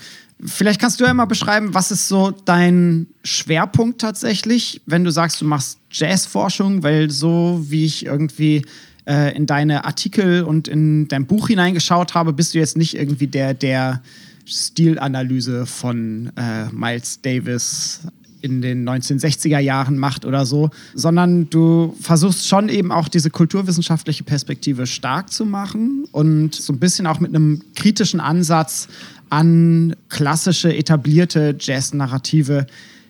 [0.44, 5.40] Vielleicht kannst du ja mal beschreiben, was ist so dein Schwerpunkt tatsächlich, wenn du sagst,
[5.40, 8.66] du machst Jazzforschung, weil so wie ich irgendwie
[9.06, 13.28] äh, in deine Artikel und in dein Buch hineingeschaut habe, bist du jetzt nicht irgendwie
[13.28, 14.02] der, der
[14.46, 18.00] Stilanalyse von äh, Miles Davis
[18.48, 24.24] in den 1960er Jahren macht oder so, sondern du versuchst schon eben auch diese kulturwissenschaftliche
[24.24, 28.88] Perspektive stark zu machen und so ein bisschen auch mit einem kritischen Ansatz
[29.30, 32.66] an klassische, etablierte Jazz-Narrative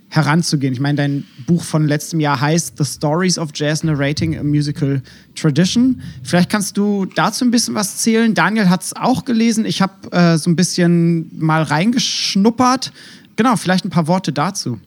[0.09, 0.73] heranzugehen.
[0.73, 5.01] Ich meine, dein Buch von letztem Jahr heißt The Stories of Jazz Narrating a Musical
[5.35, 6.01] Tradition.
[6.23, 8.33] Vielleicht kannst du dazu ein bisschen was zählen.
[8.33, 9.65] Daniel hat es auch gelesen.
[9.65, 12.93] Ich habe äh, so ein bisschen mal reingeschnuppert.
[13.35, 14.79] Genau, vielleicht ein paar Worte dazu.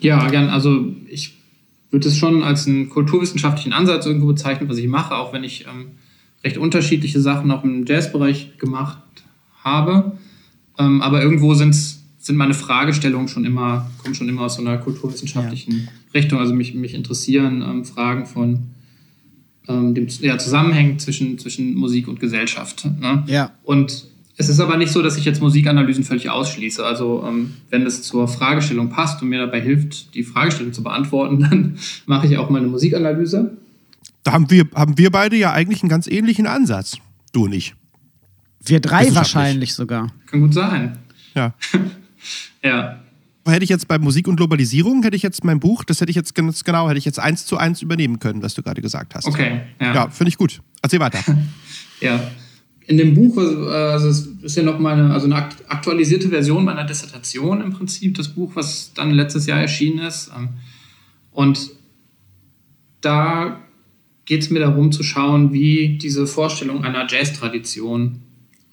[0.00, 0.48] Ja, gern.
[0.48, 1.38] Also ich
[1.90, 5.66] würde es schon als einen kulturwissenschaftlichen Ansatz irgendwo bezeichnen, was ich mache, auch wenn ich
[5.66, 5.92] ähm,
[6.44, 8.98] recht unterschiedliche Sachen auch im Jazzbereich gemacht
[9.62, 10.12] habe.
[10.78, 14.78] Ähm, aber irgendwo sind's, sind meine Fragestellungen schon immer, kommen schon immer aus so einer
[14.78, 15.88] kulturwissenschaftlichen ja.
[16.14, 16.38] Richtung.
[16.38, 18.66] Also mich, mich interessieren ähm, Fragen von
[19.66, 22.86] ähm, dem ja, Zusammenhängen zwischen, zwischen Musik und Gesellschaft.
[23.00, 23.24] Ne?
[23.26, 23.52] Ja.
[23.64, 24.06] Und
[24.40, 26.86] es ist aber nicht so, dass ich jetzt Musikanalysen völlig ausschließe.
[26.86, 31.40] Also ähm, wenn es zur Fragestellung passt und mir dabei hilft, die Fragestellung zu beantworten,
[31.50, 33.56] dann mache ich auch mal eine Musikanalyse.
[34.22, 36.98] Da haben wir, haben wir beide ja eigentlich einen ganz ähnlichen Ansatz.
[37.32, 37.74] Du und ich.
[38.64, 40.12] Wir drei wahrscheinlich sogar.
[40.26, 40.98] Kann gut sein.
[41.34, 41.54] Ja.
[42.62, 43.00] ja.
[43.44, 46.16] Hätte ich jetzt bei Musik und Globalisierung, hätte ich jetzt mein Buch, das hätte ich
[46.16, 49.14] jetzt ganz genau, hätte ich jetzt eins zu eins übernehmen können, was du gerade gesagt
[49.14, 49.26] hast.
[49.26, 49.62] Okay.
[49.80, 50.60] Ja, ja finde ich gut.
[50.82, 51.18] Erzähl weiter.
[52.00, 52.20] ja.
[52.88, 57.60] In dem Buch, also es ist ja noch meine, also eine aktualisierte Version meiner Dissertation
[57.60, 60.30] im Prinzip, das Buch, was dann letztes Jahr erschienen ist.
[60.36, 60.48] Ähm,
[61.30, 61.70] und
[63.00, 63.60] da
[64.24, 68.22] geht es mir darum zu schauen, wie diese Vorstellung einer Jazz-Tradition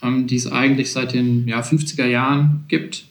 [0.06, 3.06] ähm, die es eigentlich seit den ja, 50er Jahren gibt,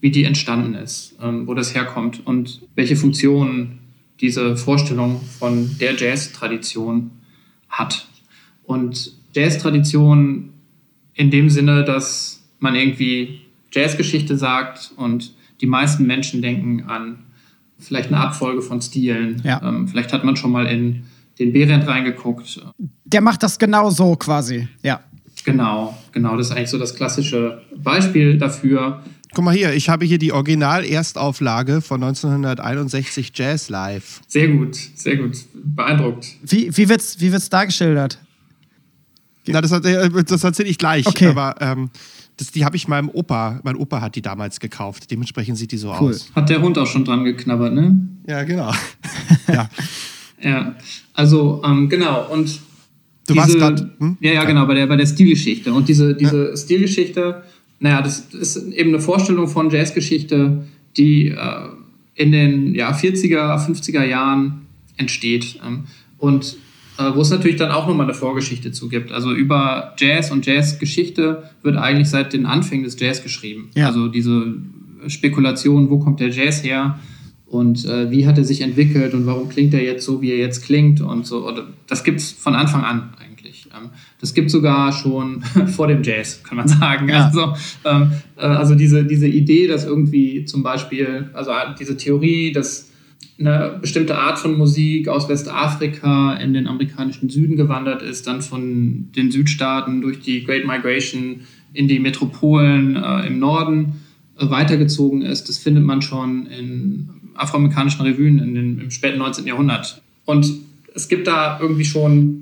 [0.00, 3.78] wie die entstanden ist, ähm, wo das herkommt und welche Funktionen
[4.20, 7.10] diese Vorstellung von der Jazz-Tradition
[7.68, 8.06] hat.
[8.64, 10.49] Und Jazz-Tradition
[11.20, 17.18] in dem Sinne, dass man irgendwie Jazzgeschichte sagt und die meisten Menschen denken an
[17.78, 19.42] vielleicht eine Abfolge von Stilen.
[19.44, 19.60] Ja.
[19.62, 21.02] Ähm, vielleicht hat man schon mal in
[21.38, 22.62] den Behrendt reingeguckt.
[23.04, 25.00] Der macht das genau so quasi, ja.
[25.44, 26.38] Genau, genau.
[26.38, 29.02] Das ist eigentlich so das klassische Beispiel dafür.
[29.34, 34.22] Guck mal hier, ich habe hier die Original-Erstauflage von 1961 Jazz Live.
[34.26, 35.36] Sehr gut, sehr gut.
[35.54, 36.28] Beeindruckt.
[36.42, 38.18] Wie, wie wird es wie wird's da geschildert?
[39.52, 41.06] Na, das, äh, das erzähle ich gleich.
[41.06, 41.28] Okay.
[41.28, 41.90] Aber ähm,
[42.36, 45.10] das, die habe ich meinem Opa, mein Opa hat die damals gekauft.
[45.10, 46.10] Dementsprechend sieht die so cool.
[46.10, 46.30] aus.
[46.34, 48.08] Hat der Hund auch schon dran geknabbert, ne?
[48.26, 48.72] Ja, genau.
[49.48, 49.68] ja.
[50.42, 50.74] ja,
[51.14, 52.30] also ähm, genau.
[52.30, 52.60] Und
[53.30, 53.90] Du diese, warst gerade.
[53.98, 54.16] Hm?
[54.20, 55.72] Ja, ja, genau, bei der, bei der Stilgeschichte.
[55.72, 56.56] Und diese, diese ja.
[56.56, 57.42] Stilgeschichte,
[57.78, 60.64] naja, das ist eben eine Vorstellung von Jazzgeschichte,
[60.96, 61.36] die äh,
[62.14, 65.60] in den ja, 40er, 50er Jahren entsteht.
[65.64, 65.84] Ähm,
[66.18, 66.56] und
[67.14, 69.12] wo es natürlich dann auch nochmal eine Vorgeschichte zu gibt.
[69.12, 73.70] Also über Jazz und Jazzgeschichte wird eigentlich seit den Anfängen des Jazz geschrieben.
[73.74, 73.86] Ja.
[73.86, 74.54] Also diese
[75.06, 76.98] Spekulation, wo kommt der Jazz her?
[77.50, 80.38] und äh, wie hat er sich entwickelt und warum klingt er jetzt so, wie er
[80.38, 81.46] jetzt klingt und so.
[81.46, 83.66] Oder, das gibt es von Anfang an eigentlich.
[83.76, 87.08] Ähm, das gibt sogar schon vor dem Jazz, kann man sagen.
[87.08, 87.26] Ja.
[87.26, 92.89] Also, ähm, äh, also diese, diese Idee, dass irgendwie zum Beispiel, also diese Theorie, dass
[93.38, 99.08] eine bestimmte Art von Musik aus Westafrika in den amerikanischen Süden gewandert ist, dann von
[99.16, 101.40] den Südstaaten durch die Great Migration
[101.72, 104.00] in die Metropolen äh, im Norden
[104.38, 105.48] äh, weitergezogen ist.
[105.48, 109.46] Das findet man schon in afroamerikanischen Revuen in den, im späten 19.
[109.46, 110.02] Jahrhundert.
[110.26, 110.52] Und
[110.94, 112.40] es gibt da irgendwie schon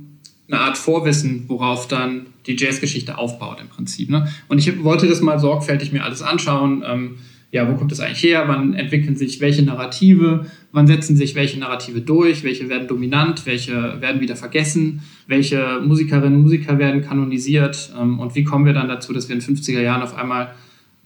[0.51, 4.11] eine Art Vorwissen, worauf dann die Jazzgeschichte aufbaut im Prinzip.
[4.11, 4.29] Ne?
[4.49, 6.83] Und ich wollte das mal sorgfältig mir alles anschauen.
[6.87, 7.17] Ähm,
[7.51, 8.45] ja, wo kommt das eigentlich her?
[8.47, 10.47] Wann entwickeln sich welche Narrative?
[10.73, 12.45] Wann setzen sich welche Narrative durch?
[12.45, 13.47] Welche werden dominant?
[13.47, 15.01] Welche werden wieder vergessen?
[15.27, 17.91] Welche Musikerinnen und Musiker werden kanonisiert?
[17.99, 20.55] Ähm, und wie kommen wir dann dazu, dass wir in den 50er Jahren auf einmal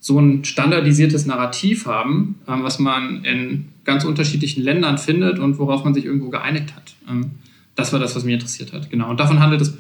[0.01, 5.85] so ein standardisiertes Narrativ haben, ähm, was man in ganz unterschiedlichen Ländern findet und worauf
[5.85, 6.95] man sich irgendwo geeinigt hat.
[7.09, 7.33] Ähm,
[7.77, 8.91] das war das, was mich interessiert hat.
[8.91, 9.11] Genau.
[9.11, 9.79] Und davon handelt es.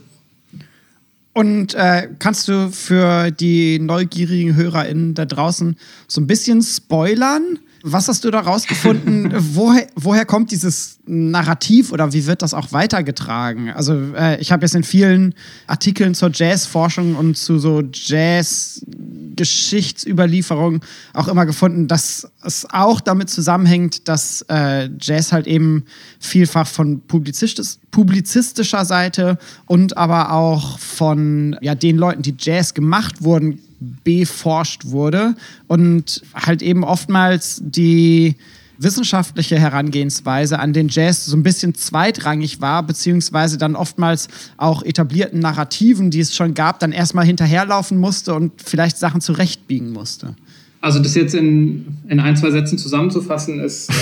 [1.34, 7.58] Und äh, kannst du für die neugierigen HörerInnen da draußen so ein bisschen spoilern?
[7.82, 9.30] Was hast du da rausgefunden?
[9.54, 13.70] woher, woher kommt dieses Narrativ oder wie wird das auch weitergetragen?
[13.70, 15.34] Also, äh, ich habe jetzt in vielen
[15.66, 24.06] Artikeln zur Jazzforschung und zu so Jazz-Geschichtsüberlieferung auch immer gefunden, dass es auch damit zusammenhängt,
[24.08, 25.86] dass äh, Jazz halt eben
[26.20, 33.22] vielfach von publizistisch, publizistischer Seite und aber auch von ja, den Leuten, die Jazz gemacht
[33.22, 33.58] wurden,
[34.04, 35.34] beforscht wurde
[35.66, 38.36] und halt eben oftmals die
[38.78, 45.40] wissenschaftliche Herangehensweise an den Jazz so ein bisschen zweitrangig war, beziehungsweise dann oftmals auch etablierten
[45.40, 50.34] Narrativen, die es schon gab, dann erstmal hinterherlaufen musste und vielleicht Sachen zurechtbiegen musste.
[50.80, 53.94] Also das jetzt in, in ein, zwei Sätzen zusammenzufassen, ist äh,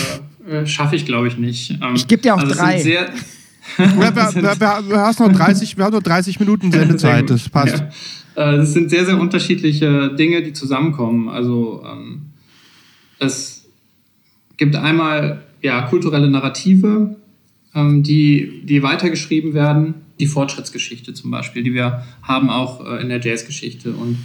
[0.51, 1.71] äh, schaffe ich, glaube ich, nicht.
[1.71, 2.83] Ähm, ich gebe dir auch also drei.
[2.85, 3.13] wir,
[3.77, 7.79] wir, wir, wir, hast noch 30, wir haben noch 30 Minuten Sendezeit, das passt.
[7.79, 7.91] Ja.
[8.41, 11.29] Äh, Das sind sehr, sehr unterschiedliche Dinge, die zusammenkommen.
[11.29, 12.23] Also ähm,
[13.19, 13.69] es
[14.57, 17.17] gibt einmal ja, kulturelle Narrative,
[17.75, 19.95] ähm, die, die weitergeschrieben werden.
[20.19, 24.19] Die Fortschrittsgeschichte zum Beispiel, die wir haben auch äh, in der Jazzgeschichte und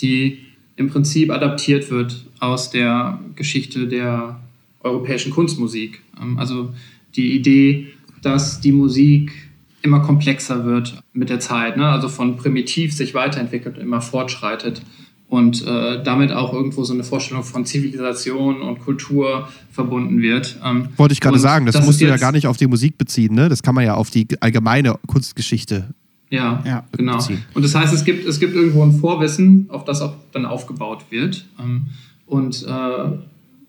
[0.00, 0.38] die
[0.76, 4.40] im Prinzip adaptiert wird aus der Geschichte der
[4.80, 6.02] europäischen Kunstmusik.
[6.20, 6.72] Ähm, also
[7.16, 7.88] die Idee,
[8.22, 9.47] dass die Musik
[9.82, 11.86] immer komplexer wird mit der Zeit, ne?
[11.86, 14.82] also von primitiv sich weiterentwickelt und immer fortschreitet
[15.28, 20.58] und äh, damit auch irgendwo so eine Vorstellung von Zivilisation und Kultur verbunden wird.
[20.64, 22.66] Ähm, Wollte ich gerade und sagen, das, ist musst du ja gar nicht auf die
[22.66, 23.48] Musik beziehen, ne?
[23.48, 25.88] Das kann man ja auf die allgemeine Kunstgeschichte.
[26.30, 26.84] Ja, Ja.
[26.92, 27.18] genau.
[27.54, 31.04] Und das heißt, es gibt, es gibt irgendwo ein Vorwissen, auf das auch dann aufgebaut
[31.10, 31.46] wird.
[31.58, 31.86] Ähm,
[32.26, 33.18] und äh,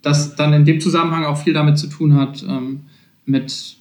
[0.02, 2.82] das dann in dem Zusammenhang auch viel damit zu tun hat, ähm,
[3.26, 3.78] mit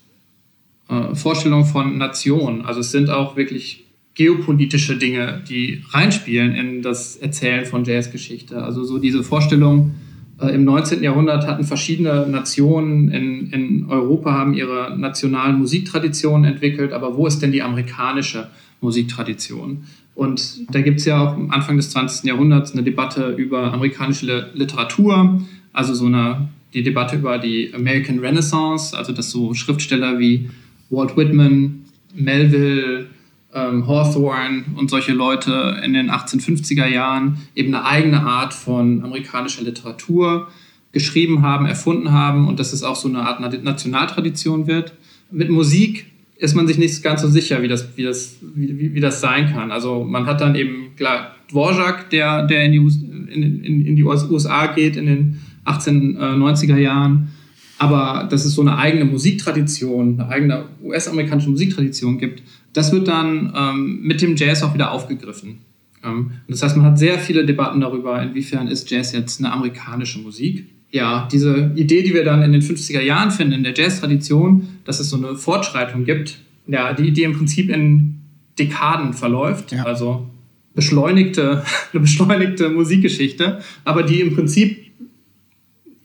[0.89, 2.65] äh, Vorstellungen von Nationen.
[2.65, 8.63] Also es sind auch wirklich geopolitische Dinge, die reinspielen in das Erzählen von Jazzgeschichte.
[8.63, 9.95] Also so diese Vorstellung,
[10.41, 11.03] äh, im 19.
[11.03, 17.41] Jahrhundert hatten verschiedene Nationen in, in Europa haben ihre nationalen Musiktraditionen entwickelt, aber wo ist
[17.41, 18.49] denn die amerikanische
[18.81, 19.85] Musiktradition?
[20.15, 22.25] Und da gibt es ja auch am Anfang des 20.
[22.25, 25.41] Jahrhunderts eine Debatte über amerikanische Li- Literatur,
[25.73, 30.51] also so eine die Debatte über die American Renaissance, also dass so Schriftsteller wie
[30.91, 33.07] Walt Whitman, Melville,
[33.55, 39.63] ähm, Hawthorne und solche Leute in den 1850er Jahren eben eine eigene Art von amerikanischer
[39.63, 40.49] Literatur
[40.93, 44.95] geschrieben haben, erfunden haben und dass es auch so eine Art Na- Nationaltradition wird.
[45.31, 49.01] Mit Musik ist man sich nicht ganz so sicher, wie das, wie das, wie, wie-
[49.01, 49.71] das sein kann.
[49.71, 54.05] Also man hat dann eben klar Dvorak, der, der in, die, in, in, in die
[54.05, 57.29] USA geht in den 1890er Jahren.
[57.79, 63.53] Aber dass es so eine eigene Musiktradition, eine eigene US-amerikanische Musiktradition gibt, das wird dann
[63.57, 65.59] ähm, mit dem Jazz auch wieder aufgegriffen.
[66.05, 70.19] Ähm, das heißt, man hat sehr viele Debatten darüber, inwiefern ist Jazz jetzt eine amerikanische
[70.19, 70.67] Musik.
[70.91, 75.01] Ja, diese Idee, die wir dann in den 50er Jahren finden, in der Jazz-Tradition, dass
[75.01, 78.17] es so eine Fortschreitung gibt, ja, die Idee im Prinzip in
[78.59, 79.85] Dekaden verläuft, Ja.
[79.85, 80.27] also
[80.75, 81.63] beschleunigte,
[81.93, 84.88] eine beschleunigte Musikgeschichte, aber die im Prinzip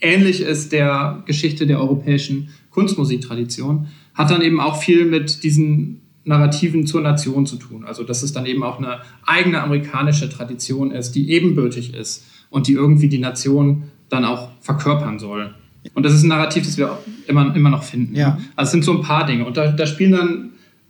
[0.03, 6.85] ähnlich ist der Geschichte der europäischen Kunstmusiktradition, hat dann eben auch viel mit diesen Narrativen
[6.85, 7.83] zur Nation zu tun.
[7.85, 12.67] Also dass es dann eben auch eine eigene amerikanische Tradition ist, die ebenbürtig ist und
[12.67, 15.53] die irgendwie die Nation dann auch verkörpern soll.
[15.93, 18.15] Und das ist ein Narrativ, das wir immer, immer noch finden.
[18.15, 18.37] Ja.
[18.55, 19.45] Also es sind so ein paar Dinge.
[19.45, 20.49] Und da, da spielen dann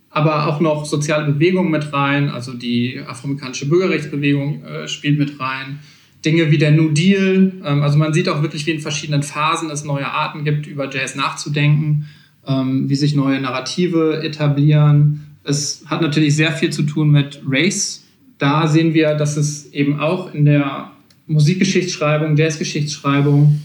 [0.10, 2.30] aber auch noch soziale Bewegungen mit rein.
[2.30, 5.80] Also die afroamerikanische Bürgerrechtsbewegung äh, spielt mit rein.
[6.26, 7.54] Dinge wie der New Deal.
[7.64, 10.90] Ähm, also man sieht auch wirklich, wie in verschiedenen Phasen es neue Arten gibt, über
[10.90, 12.08] Jazz nachzudenken,
[12.48, 15.38] ähm, wie sich neue Narrative etablieren.
[15.44, 18.04] Es hat natürlich sehr viel zu tun mit Race.
[18.38, 20.92] Da sehen wir, dass es eben auch in der
[21.28, 23.62] Musikgeschichtsschreibung, Jazzgeschichtsschreibung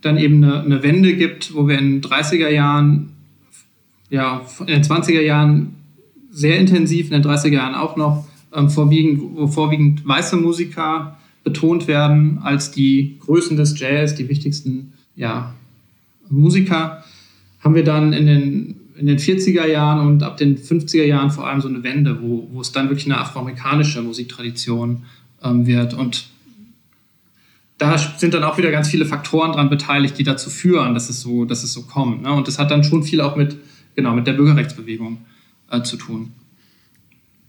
[0.00, 3.10] dann eben eine, eine Wende gibt, wo wir in den 30er Jahren,
[4.10, 5.74] ja, in den 20er Jahren
[6.30, 11.88] sehr intensiv, in den 30er Jahren auch noch, ähm, vorwiegend, wo vorwiegend weiße Musiker betont
[11.88, 15.54] werden als die Größen des Jazz, die wichtigsten ja,
[16.28, 17.04] Musiker,
[17.60, 21.46] haben wir dann in den, in den 40er Jahren und ab den 50er Jahren vor
[21.46, 25.04] allem so eine Wende, wo, wo es dann wirklich eine afroamerikanische Musiktradition
[25.42, 25.94] ähm, wird.
[25.94, 26.26] Und
[27.78, 31.20] da sind dann auch wieder ganz viele Faktoren dran beteiligt, die dazu führen, dass es
[31.20, 32.22] so, dass es so kommt.
[32.22, 32.32] Ne?
[32.32, 33.56] Und das hat dann schon viel auch mit,
[33.96, 35.18] genau, mit der Bürgerrechtsbewegung
[35.70, 36.32] äh, zu tun.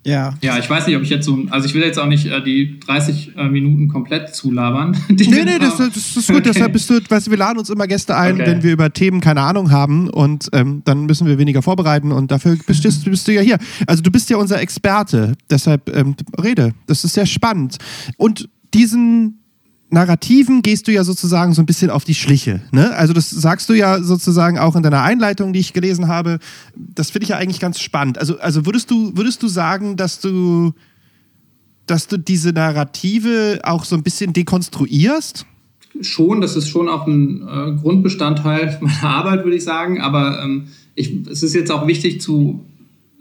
[0.05, 0.33] Ja.
[0.41, 2.43] Ja, ich weiß nicht, ob ich jetzt so, also ich will jetzt auch nicht äh,
[2.43, 4.97] die 30 äh, Minuten komplett zulabern.
[5.09, 6.37] Nee, nee, das, das ist gut.
[6.37, 6.51] Okay.
[6.53, 8.45] Deshalb bist du, weißt du, wir laden uns immer Gäste ein, Okay.
[8.45, 12.31] wenn wir über Themen keine Ahnung haben und ähm, dann müssen wir weniger vorbereiten und
[12.31, 13.57] dafür bist, du- bist du ja hier.
[13.87, 16.73] Also du bist ja unser Experte, deshalb ähm, rede.
[16.87, 17.77] Das ist sehr spannend.
[18.17, 19.39] Und diesen
[19.93, 22.61] Narrativen gehst du ja sozusagen so ein bisschen auf die Schliche.
[22.71, 22.93] Ne?
[22.95, 26.39] Also das sagst du ja sozusagen auch in deiner Einleitung, die ich gelesen habe.
[26.75, 28.17] Das finde ich ja eigentlich ganz spannend.
[28.17, 30.73] Also, also würdest du, würdest du sagen, dass du,
[31.85, 35.45] dass du diese Narrative auch so ein bisschen dekonstruierst?
[36.01, 40.01] schon, das ist schon auch ein äh, Grundbestandteil meiner Arbeit, würde ich sagen.
[40.01, 42.65] Aber ähm, ich, es ist jetzt auch wichtig zu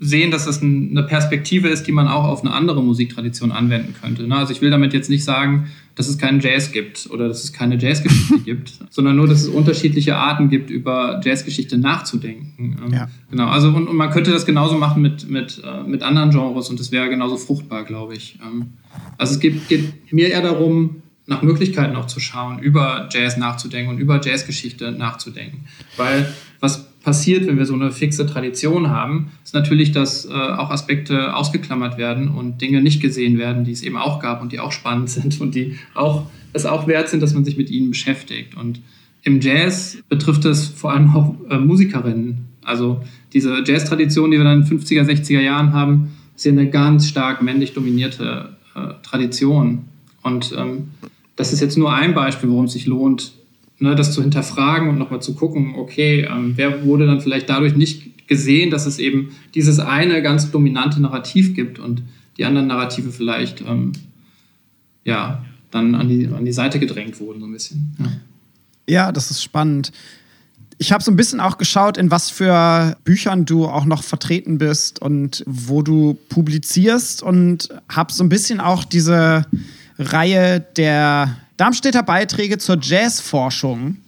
[0.03, 3.95] sehen, dass das ein, eine Perspektive ist, die man auch auf eine andere Musiktradition anwenden
[4.01, 4.27] könnte.
[4.27, 4.37] Ne?
[4.37, 7.53] Also ich will damit jetzt nicht sagen, dass es keinen Jazz gibt oder dass es
[7.53, 12.79] keine Jazzgeschichte gibt, sondern nur, dass es unterschiedliche Arten gibt, über Jazzgeschichte nachzudenken.
[12.85, 13.09] Ähm, Ja.
[13.31, 16.69] Genau, also und, und man könnte das genauso machen mit, mit, äh, mit anderen Genres
[16.69, 18.39] und das wäre genauso fruchtbar, glaube ich.
[18.43, 18.73] Ähm,
[19.19, 23.91] also es geht, geht mir eher darum, nach Möglichkeiten auch zu schauen, über Jazz nachzudenken
[23.91, 25.67] und über Jazzgeschichte nachzudenken.
[25.97, 30.71] Weil was passiert, wenn wir so eine fixe Tradition haben, ist natürlich, dass äh, auch
[30.71, 34.61] Aspekte ausgeklammert werden und Dinge nicht gesehen werden, die es eben auch gab und die
[34.61, 37.91] auch spannend sind und die auch es auch wert sind, dass man sich mit ihnen
[37.91, 38.57] beschäftigt.
[38.57, 38.81] Und
[39.23, 42.49] im Jazz betrifft es vor allem auch äh, Musikerinnen.
[42.65, 46.69] Also diese Jazz-Tradition, die wir dann in den 50er, 60er Jahren haben, ist ja eine
[46.69, 49.85] ganz stark männlich dominierte äh, Tradition.
[50.23, 50.91] Und ähm,
[51.37, 53.33] das ist jetzt nur ein Beispiel, worum es sich lohnt,
[53.79, 57.75] ne, das zu hinterfragen und nochmal zu gucken, okay, ähm, wer wurde dann vielleicht dadurch
[57.75, 62.03] nicht gesehen, dass es eben dieses eine ganz dominante Narrativ gibt und
[62.39, 63.93] die anderen Narrative vielleicht ähm,
[65.05, 67.97] ja, dann an die, an die Seite gedrängt wurden, so ein bisschen.
[67.99, 68.13] Ja,
[68.89, 69.93] ja das ist spannend.
[70.79, 74.59] Ich habe so ein bisschen auch geschaut, in was für Büchern du auch noch vertreten
[74.59, 79.47] bist und wo du publizierst und habe so ein bisschen auch diese
[79.99, 83.99] Reihe der Darmstädter Beiträge zur Jazzforschung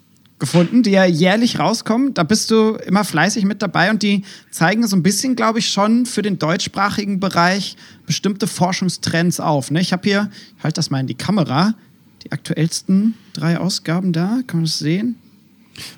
[0.41, 2.13] gefunden, die ja jährlich rauskommen.
[2.13, 5.71] Da bist du immer fleißig mit dabei und die zeigen so ein bisschen, glaube ich,
[5.71, 9.71] schon für den deutschsprachigen Bereich bestimmte Forschungstrends auf.
[9.71, 9.81] Ne?
[9.81, 11.75] Ich habe hier, ich halte das mal in die Kamera,
[12.25, 14.41] die aktuellsten drei Ausgaben da.
[14.49, 15.15] Kann man das sehen?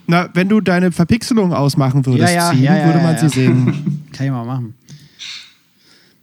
[0.07, 4.09] Na, wenn du deine Verpixelung ausmachen würdest, ja, ja, ziehen, ja, würde man sie sehen.
[4.13, 4.75] Kann ich mal machen.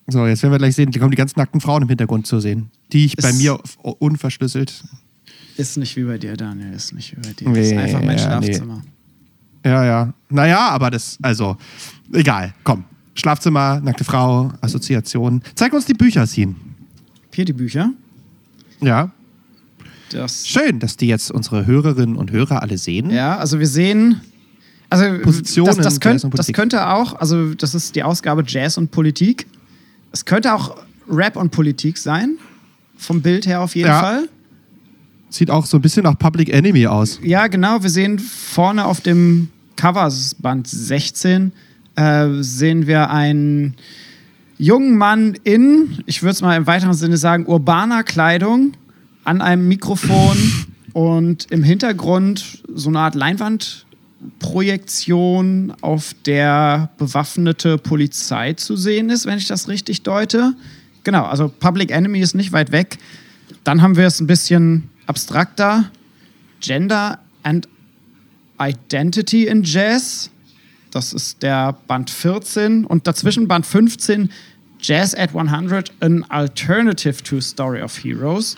[0.05, 2.39] So, jetzt werden wir gleich sehen, die kommen die ganz nackten Frauen im Hintergrund zu
[2.39, 4.83] sehen, die ich Ist bei mir unverschlüsselt
[5.57, 6.73] ist nicht wie bei dir, Daniel.
[6.73, 7.49] Ist nicht wie bei dir.
[7.49, 8.81] Nee, das ist einfach mein ja, Schlafzimmer.
[9.63, 9.69] Nee.
[9.69, 10.13] Ja, ja.
[10.29, 11.57] Naja, aber das, also,
[12.11, 12.53] egal.
[12.63, 12.83] Komm.
[13.15, 15.41] Schlafzimmer, nackte Frau, Assoziation.
[15.55, 16.55] Zeig uns die Bücher, Sin.
[17.33, 17.91] Hier die Bücher?
[18.81, 19.11] Ja.
[20.11, 23.09] Das Schön, dass die jetzt unsere Hörerinnen und Hörer alle sehen.
[23.09, 24.21] Ja, also wir sehen.
[24.89, 28.91] Also Positionen, das, das, könnt, das könnte auch, also das ist die Ausgabe Jazz und
[28.91, 29.47] Politik.
[30.11, 30.77] Es könnte auch
[31.09, 32.37] Rap und Politik sein.
[32.95, 33.99] Vom Bild her auf jeden ja.
[33.99, 34.29] Fall.
[35.33, 37.19] Sieht auch so ein bisschen nach Public Enemy aus.
[37.23, 37.81] Ja, genau.
[37.81, 41.51] Wir sehen vorne auf dem Cover, Band 16,
[41.95, 43.73] äh, sehen wir einen
[44.59, 48.73] jungen Mann in, ich würde es mal im weiteren Sinne sagen, urbaner Kleidung
[49.23, 50.37] an einem Mikrofon
[50.93, 59.39] und im Hintergrund so eine Art Leinwandprojektion, auf der bewaffnete Polizei zu sehen ist, wenn
[59.39, 60.53] ich das richtig deute.
[61.03, 62.99] Genau, also Public Enemy ist nicht weit weg.
[63.63, 65.91] Dann haben wir es ein bisschen abstrakter
[66.59, 67.67] Gender and
[68.59, 70.31] Identity in Jazz.
[70.89, 74.31] Das ist der Band 14 und dazwischen Band 15
[74.79, 78.55] Jazz at 100, an Alternative to Story of Heroes.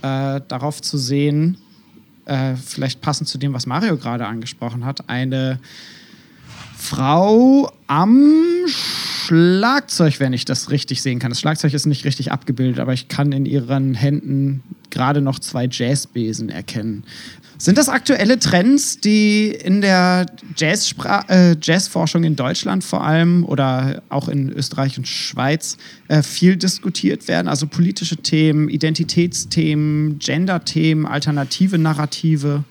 [0.00, 1.58] Äh, darauf zu sehen,
[2.24, 5.60] äh, vielleicht passend zu dem, was Mario gerade angesprochen hat, eine
[6.80, 11.30] Frau am Schlagzeug, wenn ich das richtig sehen kann.
[11.30, 15.68] Das Schlagzeug ist nicht richtig abgebildet, aber ich kann in ihren Händen gerade noch zwei
[15.70, 17.04] Jazzbesen erkennen.
[17.58, 20.24] Sind das aktuelle Trends, die in der
[20.56, 25.76] Jazzspra äh, Jazzforschung in Deutschland vor allem oder auch in Österreich und Schweiz
[26.08, 27.48] äh, viel diskutiert werden?
[27.48, 32.64] Also politische Themen, Identitätsthemen, Gender-Themen, alternative Narrative?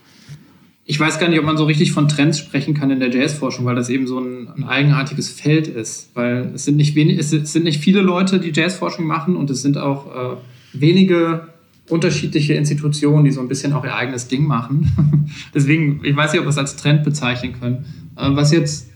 [0.89, 3.63] Ich weiß gar nicht, ob man so richtig von Trends sprechen kann in der Jazzforschung,
[3.63, 6.10] weil das eben so ein, ein eigenartiges Feld ist.
[6.15, 9.62] Weil es sind nicht, wenig, es sind nicht viele Leute, die Jazzforschung machen und es
[9.62, 10.38] sind auch äh,
[10.73, 11.47] wenige
[11.89, 15.30] unterschiedliche Institutionen, die so ein bisschen auch ihr eigenes Ding machen.
[15.54, 17.86] Deswegen, ich weiß nicht, ob wir es als Trend bezeichnen können.
[18.15, 18.89] Äh, was jetzt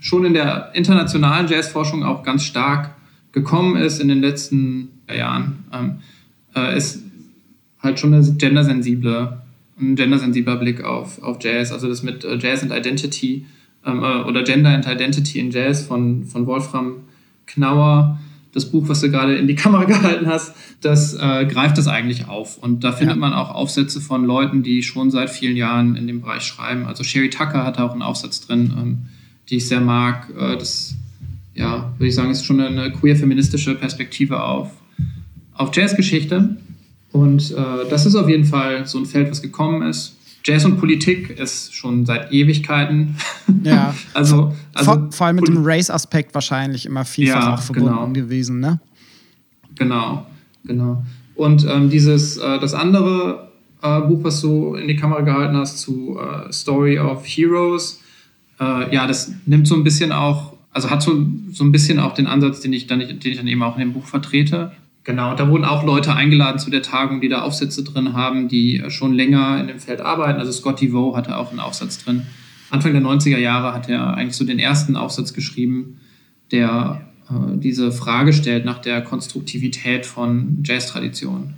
[0.00, 2.94] schon in der internationalen Jazzforschung auch ganz stark
[3.32, 6.00] gekommen ist in den letzten Jahren, ähm,
[6.54, 7.04] äh, ist
[7.82, 9.38] halt schon eine gendersensible,
[9.80, 11.72] ein gendersensibler Blick auf, auf Jazz.
[11.72, 13.46] Also das mit äh, Jazz and Identity
[13.84, 17.04] ähm, oder Gender and Identity in Jazz von, von Wolfram
[17.46, 18.18] Knauer
[18.52, 22.28] das Buch, was du gerade in die Kamera gehalten hast, das äh, greift das eigentlich
[22.28, 22.58] auf.
[22.58, 23.20] Und da findet ja.
[23.20, 26.86] man auch Aufsätze von Leuten, die schon seit vielen Jahren in dem Bereich schreiben.
[26.86, 28.98] Also Sherry Tucker hat auch einen Aufsatz drin, ähm,
[29.48, 30.28] die ich sehr mag.
[30.38, 30.96] Äh, das,
[31.54, 34.70] ja, würde ich sagen, ist schon eine queer-feministische Perspektive auf,
[35.54, 36.56] auf Jazzgeschichte.
[37.12, 40.16] Und äh, das ist auf jeden Fall so ein Feld, was gekommen ist.
[40.44, 43.16] Jazz und Politik ist schon seit Ewigkeiten.
[43.64, 43.94] Ja.
[44.14, 48.12] also, also vor, vor, allem mit dem Race-Aspekt wahrscheinlich immer vielfach ja, auch verbunden genau.
[48.12, 48.80] gewesen, ne?
[49.74, 50.26] Genau,
[50.64, 51.04] genau.
[51.34, 53.50] Und ähm, dieses, äh, das andere
[53.82, 58.00] äh, Buch, was du in die Kamera gehalten hast, zu äh, Story of Heroes,
[58.60, 62.14] äh, ja, das nimmt so ein bisschen auch, also hat so, so ein bisschen auch
[62.14, 64.72] den Ansatz, den ich, dann, den ich dann eben auch in dem Buch vertrete.
[65.04, 68.82] Genau, da wurden auch Leute eingeladen zu der Tagung, die da Aufsätze drin haben, die
[68.88, 70.38] schon länger in dem Feld arbeiten.
[70.38, 72.26] Also Scott DeVoe hatte auch einen Aufsatz drin.
[72.70, 76.00] Anfang der 90er Jahre hat er eigentlich so den ersten Aufsatz geschrieben,
[76.50, 81.54] der äh, diese Frage stellt nach der Konstruktivität von Jazz-Traditionen.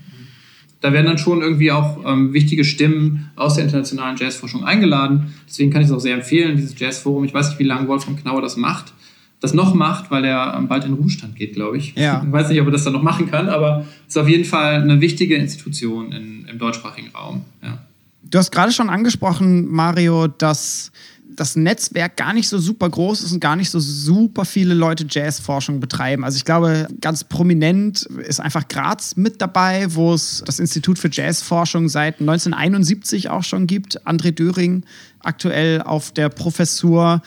[0.80, 5.34] da werden dann schon irgendwie auch ähm, wichtige Stimmen aus der internationalen Jazzforschung eingeladen.
[5.46, 7.24] Deswegen kann ich es auch sehr empfehlen, dieses Jazzforum.
[7.24, 8.94] Ich weiß nicht, wie lange Wolfgang Knauer das macht,
[9.40, 11.94] das noch macht, weil er ähm, bald in Ruhestand geht, glaube ich.
[11.96, 12.22] Ja.
[12.24, 14.44] Ich weiß nicht, ob er das dann noch machen kann, aber es ist auf jeden
[14.44, 17.44] Fall eine wichtige Institution in, im deutschsprachigen Raum.
[17.62, 17.78] Ja.
[18.22, 20.92] Du hast gerade schon angesprochen, Mario, dass
[21.36, 25.06] das Netzwerk gar nicht so super groß ist und gar nicht so super viele Leute
[25.08, 26.24] Jazzforschung betreiben.
[26.24, 31.08] Also ich glaube, ganz prominent ist einfach Graz mit dabei, wo es das Institut für
[31.10, 34.06] Jazzforschung seit 1971 auch schon gibt.
[34.06, 34.84] André Döring
[35.20, 37.22] aktuell auf der Professur.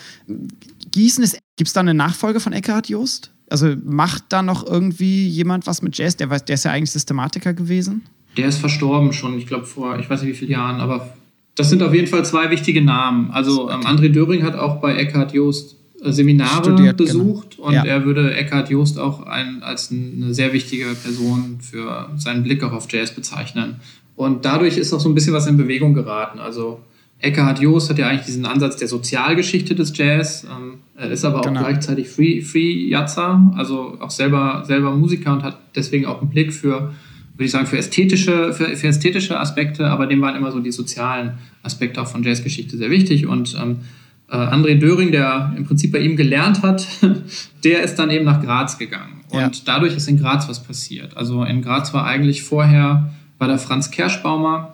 [0.92, 3.32] Gießen ist, gibt es da eine Nachfolge von Eckhard Jost?
[3.50, 6.16] Also macht da noch irgendwie jemand was mit Jazz?
[6.18, 8.02] Der, weiß- der ist ja eigentlich Systematiker gewesen.
[8.38, 11.14] Der ist verstorben schon, ich glaube vor, ich weiß nicht wie vielen Jahren, aber
[11.56, 13.30] das sind auf jeden Fall zwei wichtige Namen.
[13.32, 17.68] Also ähm, André Döring hat auch bei Eckhard Jost äh, Seminare Studiert, besucht genau.
[17.68, 17.86] und Ja.
[17.86, 22.72] er würde Eckhard Jost auch ein, als eine sehr wichtige Person für seinen Blick auch
[22.72, 23.76] auf Jazz bezeichnen.
[24.16, 26.40] Und dadurch ist auch so ein bisschen was in Bewegung geraten.
[26.40, 26.80] Also
[27.24, 30.46] Eckhard Jost hat ja eigentlich diesen Ansatz der Sozialgeschichte des Jazz.
[30.46, 31.62] Ähm, er ist aber auch Genau.
[31.62, 36.54] gleichzeitig Free, Free Jazzer, also auch selber, selber Musiker und hat deswegen auch einen Blick
[36.54, 36.94] für,
[37.36, 40.72] würde ich sagen, für ästhetische, für, für ästhetische Aspekte, aber dem waren immer so die
[40.72, 43.26] sozialen Aspekte auch von Jazzgeschichte sehr wichtig.
[43.26, 43.78] Und ähm,
[44.30, 46.86] äh, André Döring, der im Prinzip bei ihm gelernt hat,
[47.64, 49.22] der ist dann eben nach Graz gegangen.
[49.30, 49.50] Und Ja.
[49.66, 51.16] dadurch ist in Graz was passiert.
[51.16, 54.74] Also in Graz war eigentlich vorher, war da Franz Kerschbaumer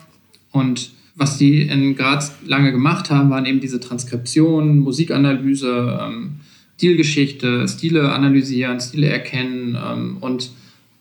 [0.51, 6.31] und was die in Graz lange gemacht haben, waren eben diese Transkription, Musikanalyse, ähm,
[6.77, 9.77] Stilgeschichte, Stile analysieren, Stile erkennen.
[9.77, 10.51] Ähm, und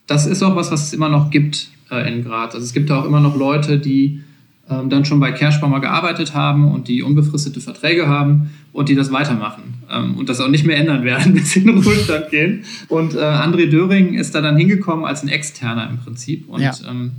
[0.07, 2.53] das ist auch was, was es immer noch gibt äh, in Graz.
[2.53, 4.21] Also es gibt da auch immer noch Leute, die
[4.69, 9.11] ähm, dann schon bei Kerschbaumer gearbeitet haben und die unbefristete Verträge haben und die das
[9.11, 12.65] weitermachen ähm, und das auch nicht mehr ändern werden, bis sie in den Ruhestand gehen.
[12.89, 16.73] Und äh, André Döring ist da dann hingekommen als ein Externer im Prinzip und Ja.
[16.89, 17.11] ähm,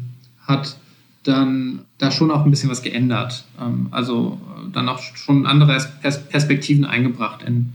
[0.46, 0.76] hat
[1.22, 3.44] dann da schon auch ein bisschen was geändert.
[3.60, 7.72] Ähm, also äh, dann auch schon andere Pers Perspektiven eingebracht in,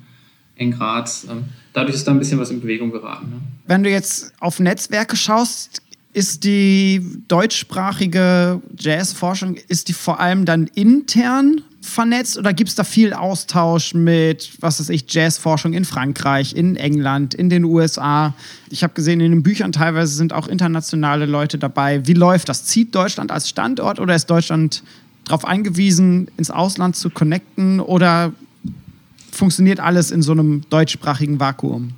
[0.55, 1.27] in Graz.
[1.29, 3.29] Ähm, dadurch ist da ein bisschen was in Bewegung geraten.
[3.29, 3.41] Ne?
[3.67, 5.81] Wenn du jetzt auf Netzwerke schaust,
[6.13, 12.83] ist die deutschsprachige Jazzforschung, ist die vor allem dann intern vernetzt oder gibt es da
[12.83, 18.33] viel Austausch mit, was weiß ich, Jazzforschung in Frankreich, in England, in den USA?
[18.69, 22.07] Ich habe gesehen, in den Büchern teilweise sind auch internationale Leute dabei.
[22.07, 22.65] Wie läuft das?
[22.65, 24.83] Zieht Deutschland als Standort oder ist Deutschland
[25.23, 28.33] darauf angewiesen, ins Ausland zu connecten oder
[29.31, 31.91] funktioniert alles in so einem deutschsprachigen Vakuum?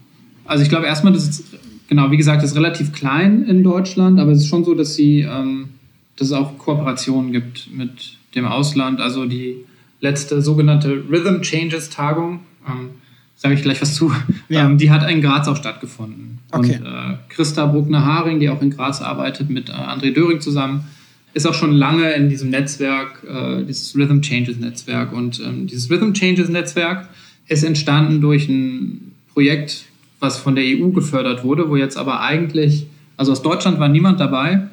[0.46, 1.44] Also ich glaube erstmal, das ist,
[1.88, 4.96] genau, wie gesagt, das ist relativ klein in Deutschland, aber es ist schon so, dass,
[4.96, 5.70] sie, ähm,
[6.16, 9.00] dass es auch Kooperationen gibt mit dem Ausland.
[9.00, 9.58] Also die
[10.00, 12.90] letzte sogenannte Rhythm Changes Tagung, ähm,
[13.36, 14.12] sage ich gleich was zu,
[14.50, 14.66] Ja.
[14.66, 16.40] ähm, die hat in Graz auch stattgefunden.
[16.52, 16.78] Okay.
[16.80, 20.86] Und äh, Christa Bruckner-Haring, die auch in Graz arbeitet, mit äh, André Döring zusammen,
[21.34, 25.14] ist auch schon lange in diesem Netzwerk, äh, dieses Rhythm Changes Netzwerk.
[25.14, 27.08] Und ähm, dieses Rhythm Changes Netzwerk
[27.48, 29.86] ist entstanden durch ein Projekt,
[30.20, 32.88] was von der EU gefördert wurde, wo jetzt aber eigentlich,
[33.18, 34.68] also aus Deutschland war niemand dabei.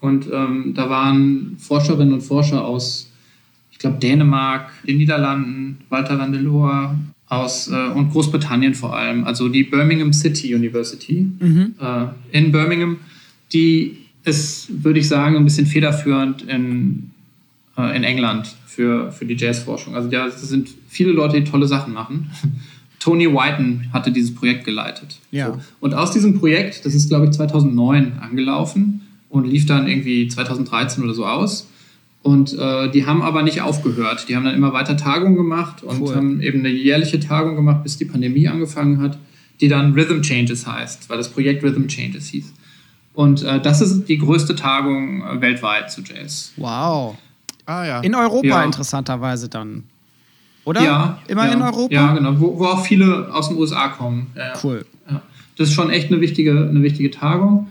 [0.00, 3.09] Und ähm, da waren Forscherinnen und Forscher aus,
[3.80, 6.94] glaube, Dänemark, den Niederlanden, Walter van der Loor,
[7.30, 11.26] aus äh, und Großbritannien vor allem, also die Birmingham City University
[11.80, 12.98] äh, in Birmingham,
[13.52, 17.10] die ist, würde ich sagen, ein bisschen federführend in,
[17.78, 19.94] äh, in England für, für die Jazzforschung.
[19.94, 22.30] Also da sind viele Leute, die tolle Sachen machen.
[22.98, 25.20] Tony Whiten hatte dieses Projekt geleitet.
[25.30, 25.46] Ja.
[25.46, 25.60] So.
[25.80, 31.02] Und aus diesem Projekt, das ist glaube ich 2009 angelaufen und lief dann irgendwie 2013
[31.04, 31.69] oder so aus.
[32.22, 34.26] Und äh, die haben aber nicht aufgehört.
[34.28, 36.14] Die haben dann immer weiter Tagungen gemacht und Cool.
[36.14, 39.18] haben eben eine jährliche Tagung gemacht, bis die Pandemie angefangen hat,
[39.60, 42.52] die dann Rhythm Changes heißt, weil das Projekt Rhythm Changes hieß.
[43.14, 46.52] Und äh, das ist die größte Tagung äh, weltweit zu Jazz.
[46.56, 47.16] Wow.
[47.66, 48.00] Ah ja.
[48.00, 48.64] In Europa Ja.
[48.64, 49.84] interessanterweise dann.
[50.64, 50.82] Oder?
[50.82, 51.18] Ja.
[51.26, 51.94] Immer ja, in Europa?
[51.94, 52.38] Ja, genau.
[52.38, 54.26] Wo, wo auch viele aus den USA kommen.
[54.62, 54.84] Cool.
[55.10, 55.22] Ja.
[55.56, 57.66] Das ist schon echt eine wichtige, eine wichtige Tagung.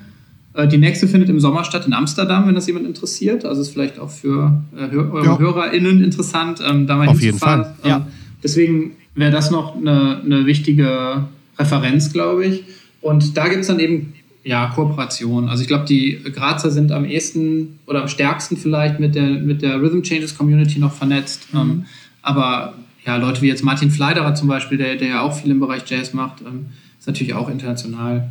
[0.54, 3.46] Äh, Die nächste findet im Sommer statt in Amsterdam, wenn das jemand interessiert.
[3.46, 5.40] Also ist vielleicht auch für äh, Hör eure Ja.
[5.40, 7.38] HörerInnen interessant, ähm, da mal Auf jeden.
[7.38, 7.76] Fall.
[7.84, 7.98] Ja.
[7.98, 8.04] Ähm,
[8.44, 11.26] Deswegen wäre das noch eine, eine wichtige
[11.58, 12.64] Referenz, glaube ich.
[13.02, 15.50] Und da gibt es dann eben ja, Kooperation.
[15.50, 19.62] Also ich glaube, die Grazer sind am ehesten oder am stärksten vielleicht mit der, mit
[19.62, 21.48] der Rhythm Changes Community noch vernetzt.
[21.54, 21.86] Ähm,
[22.22, 22.74] aber
[23.06, 25.84] ja, Leute wie jetzt Martin Fleiderer zum Beispiel, der, der ja auch viel im Bereich
[25.86, 28.30] Jazz macht, ähm, ist natürlich auch international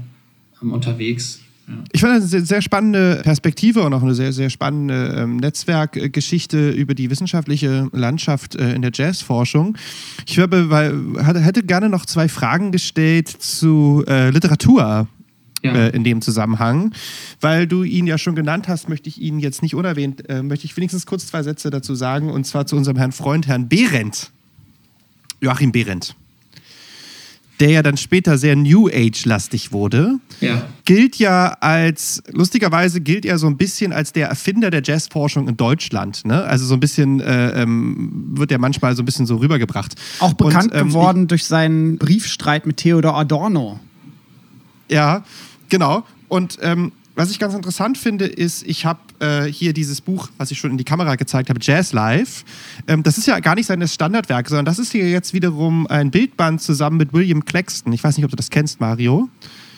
[0.62, 1.40] ähm, unterwegs.
[1.92, 6.70] Ich fand das eine sehr, spannende Perspektive und auch eine sehr, sehr spannende ähm, Netzwerkgeschichte
[6.70, 9.76] über die wissenschaftliche Landschaft äh, in der Jazzforschung.
[10.26, 10.94] Ich glaube, weil,
[11.24, 15.08] hätte gerne noch zwei Fragen gestellt zu äh, Literatur.
[15.60, 15.74] Ja.
[15.74, 16.92] äh, in dem Zusammenhang.
[17.40, 20.66] Weil du ihn ja schon genannt hast, möchte ich ihn jetzt nicht unerwähnt, äh, möchte
[20.66, 24.30] ich wenigstens kurz zwei Sätze dazu sagen, und zwar zu unserem Herrn Freund, Herrn Behrendt.
[25.40, 26.14] Joachim Behrendt.
[27.60, 30.66] Der ja dann später sehr New Age-lastig wurde Ja.
[30.84, 35.56] gilt ja als, lustigerweise gilt er so ein bisschen als der Erfinder der Jazzforschung in
[35.56, 36.24] Deutschland.
[36.24, 36.44] Ne?
[36.44, 39.94] Also so ein bisschen äh, ähm, wird er manchmal so ein bisschen so rübergebracht.
[40.20, 43.80] Auch bekannt Und, ähm, geworden durch seinen Briefstreit mit Theodor Adorno.
[44.86, 45.24] Ich, ja,
[45.68, 46.04] genau.
[46.28, 50.52] Und ähm, was ich ganz interessant finde, ist, ich habe äh, hier dieses Buch, was
[50.52, 52.44] ich schon in die Kamera gezeigt habe, Jazz Live.
[52.86, 56.12] Ähm, das ist ja gar nicht sein Standardwerk, sondern das ist hier jetzt wiederum ein
[56.12, 57.92] Bildband zusammen mit William Claxton.
[57.92, 59.28] Ich weiß nicht, ob du das kennst, Mario.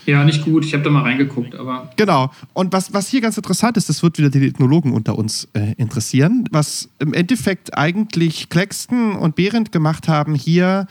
[0.05, 0.65] Ja, nicht gut.
[0.65, 2.31] Ich habe da mal reingeguckt, aber Genau.
[2.53, 5.75] Und was, was hier ganz interessant ist, das wird wieder die Ethnologen unter uns äh,
[5.79, 10.87] interessieren, was im Endeffekt eigentlich Claxton und Behrendt gemacht haben hier,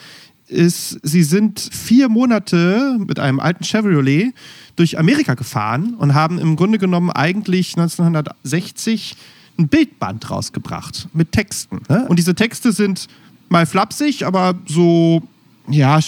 [0.49, 4.33] ist, sie sind vier Monate mit einem alten Chevrolet
[4.75, 9.15] durch Amerika gefahren und haben im Grunde genommen eigentlich 1960
[9.57, 11.81] ein Bildband rausgebracht mit Texten.
[11.89, 12.05] Ne?
[12.07, 13.07] Und diese Texte sind
[13.49, 15.21] mal flapsig, aber so,
[15.67, 15.99] ja,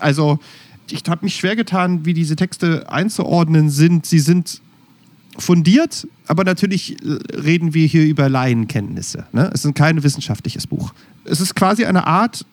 [0.00, 0.38] also
[0.90, 4.06] ich habe mich schwer getan, wie diese Texte einzuordnen sind.
[4.06, 4.60] Sie sind
[5.36, 9.26] fundiert, aber natürlich reden wir hier über Laienkenntnisse.
[9.32, 9.50] Ne?
[9.52, 10.94] Es ist kein wissenschaftliches Buch.
[11.24, 12.46] Es ist quasi eine Art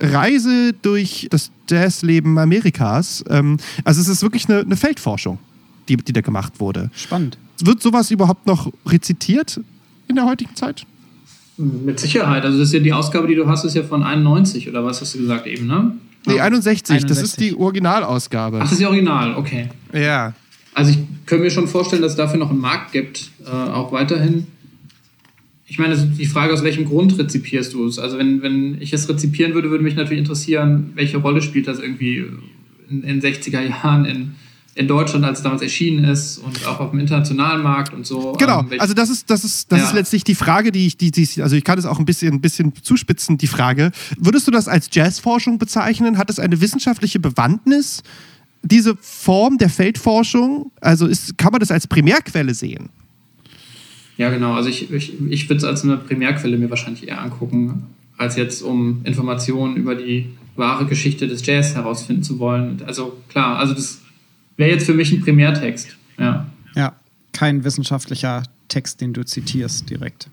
[0.00, 3.24] Reise durch das Jazzleben Amerikas.
[3.28, 5.38] Ähm, also es ist wirklich eine, eine Feldforschung,
[5.88, 6.90] die, die da gemacht wurde.
[6.94, 7.38] Spannend.
[7.60, 9.60] Wird sowas überhaupt noch rezitiert
[10.06, 10.86] in der heutigen Zeit?
[11.58, 12.44] mit Sicherheit.
[12.44, 15.00] Also das ist ja die Ausgabe, die du hast, ist ja von 91 oder was
[15.00, 15.92] hast du gesagt eben, ne?
[16.26, 17.24] Nee, 61, das 61.
[17.24, 18.58] ist die Originalausgabe.
[18.58, 19.68] Ach, das ist die Original, okay.
[19.92, 20.34] Ja.
[20.74, 23.92] Also ich könnte mir schon vorstellen, dass es dafür noch einen Markt gibt, äh, auch
[23.92, 24.46] weiterhin.
[25.70, 27.98] Ich meine, die Frage, aus welchem Grund rezipierst du es?
[27.98, 31.78] Also wenn, wenn ich es rezipieren würde, würde mich natürlich interessieren, welche Rolle spielt das
[31.78, 32.24] irgendwie
[32.90, 34.34] in den 60er Jahren in,
[34.74, 38.32] in Deutschland, als es damals erschienen ist und auch auf dem internationalen Markt und so.
[38.38, 39.86] Genau, Ähm, also das ist, das ist, das Ja.
[39.88, 42.32] ist letztlich die Frage, die ich, die, die, also ich kann es auch ein bisschen,
[42.34, 43.90] ein bisschen zuspitzen, die Frage.
[44.18, 46.16] Würdest du das als Jazzforschung bezeichnen?
[46.16, 48.02] Hat es eine wissenschaftliche Bewandtnis?
[48.62, 52.88] Diese Form der Feldforschung, also ist, kann man das als Primärquelle sehen?
[54.18, 54.52] Ja, genau.
[54.52, 57.86] Also ich, ich, ich würde es als eine Primärquelle mir wahrscheinlich eher angucken,
[58.18, 62.82] als jetzt um Informationen über die wahre Geschichte des Jazz herausfinden zu wollen.
[62.84, 64.00] Also klar, also das
[64.56, 65.96] wäre jetzt für mich ein Primärtext.
[66.18, 66.46] Ja.
[66.74, 66.94] Ja,
[67.32, 70.28] kein wissenschaftlicher Text, den du zitierst direkt.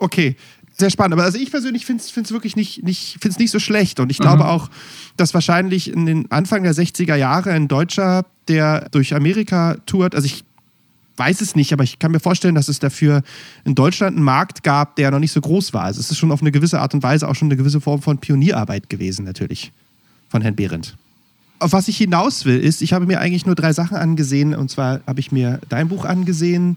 [0.00, 0.36] Okay,
[0.76, 1.14] sehr spannend.
[1.14, 4.00] Aber also ich persönlich finde es wirklich nicht, nicht, find's nicht so schlecht.
[4.00, 4.68] Und ich glaube auch,
[5.16, 10.26] dass wahrscheinlich in den Anfang der 60er Jahre ein Deutscher, der durch Amerika tourt, also
[10.26, 10.44] ich
[11.16, 13.22] weiß es nicht, aber ich kann mir vorstellen, dass es dafür
[13.64, 15.84] in Deutschland einen Markt gab, der noch nicht so groß war.
[15.84, 18.02] Also es ist schon auf eine gewisse Art und Weise auch schon eine gewisse Form
[18.02, 19.72] von Pionierarbeit gewesen, natürlich,
[20.28, 20.96] von Herrn Behrendt.
[21.58, 24.54] Auf was ich hinaus will, ist, ich habe mir eigentlich nur drei Sachen angesehen.
[24.54, 26.76] Und zwar habe ich mir dein Buch angesehen,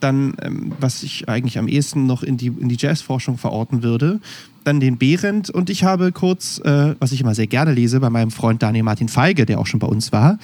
[0.00, 4.20] dann, ähm, was ich eigentlich am ehesten noch in die, in die Jazzforschung verorten würde,
[4.64, 5.48] dann den Behrendt.
[5.48, 8.84] Und ich habe kurz, äh, was ich immer sehr gerne lese, bei meinem Freund Daniel
[8.84, 10.38] Martin Feige, der auch schon bei uns war,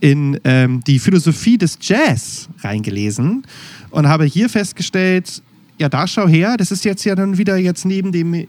[0.00, 3.44] in ähm, die Philosophie des Jazz reingelesen
[3.90, 5.42] und habe hier festgestellt,
[5.78, 8.46] ja, da schau her, das ist jetzt ja dann wieder jetzt neben dem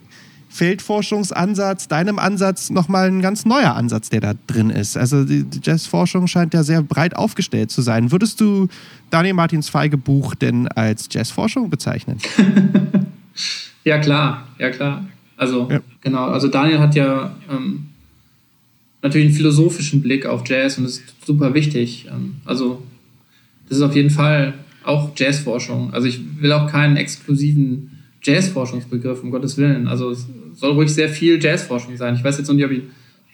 [0.58, 4.98] Feldforschungsansatz, deinem Ansatz nochmal ein ganz neuer Ansatz, der da drin ist.
[4.98, 8.12] Also die Jazzforschung scheint ja sehr breit aufgestellt zu sein.
[8.12, 8.68] Würdest du
[9.12, 12.18] Daniel Martins Feige Buch denn als Jazzforschung bezeichnen?
[13.84, 15.06] Ja, klar, ja klar.
[15.38, 15.80] Also, Ja.
[16.02, 17.86] genau, also Daniel hat ja ähm,
[19.02, 22.06] natürlich einen philosophischen Blick auf Jazz und das ist super wichtig.
[22.12, 22.84] Ähm, also,
[23.70, 25.94] das ist auf jeden Fall auch Jazzforschung.
[25.94, 27.92] Also, ich will auch keinen exklusiven
[28.28, 29.88] Jazzforschungsbegriff, um Gottes Willen.
[29.88, 32.16] Also, es soll ruhig sehr viel Jazzforschung sein.
[32.16, 32.84] Ich weiß jetzt noch nicht, ob ich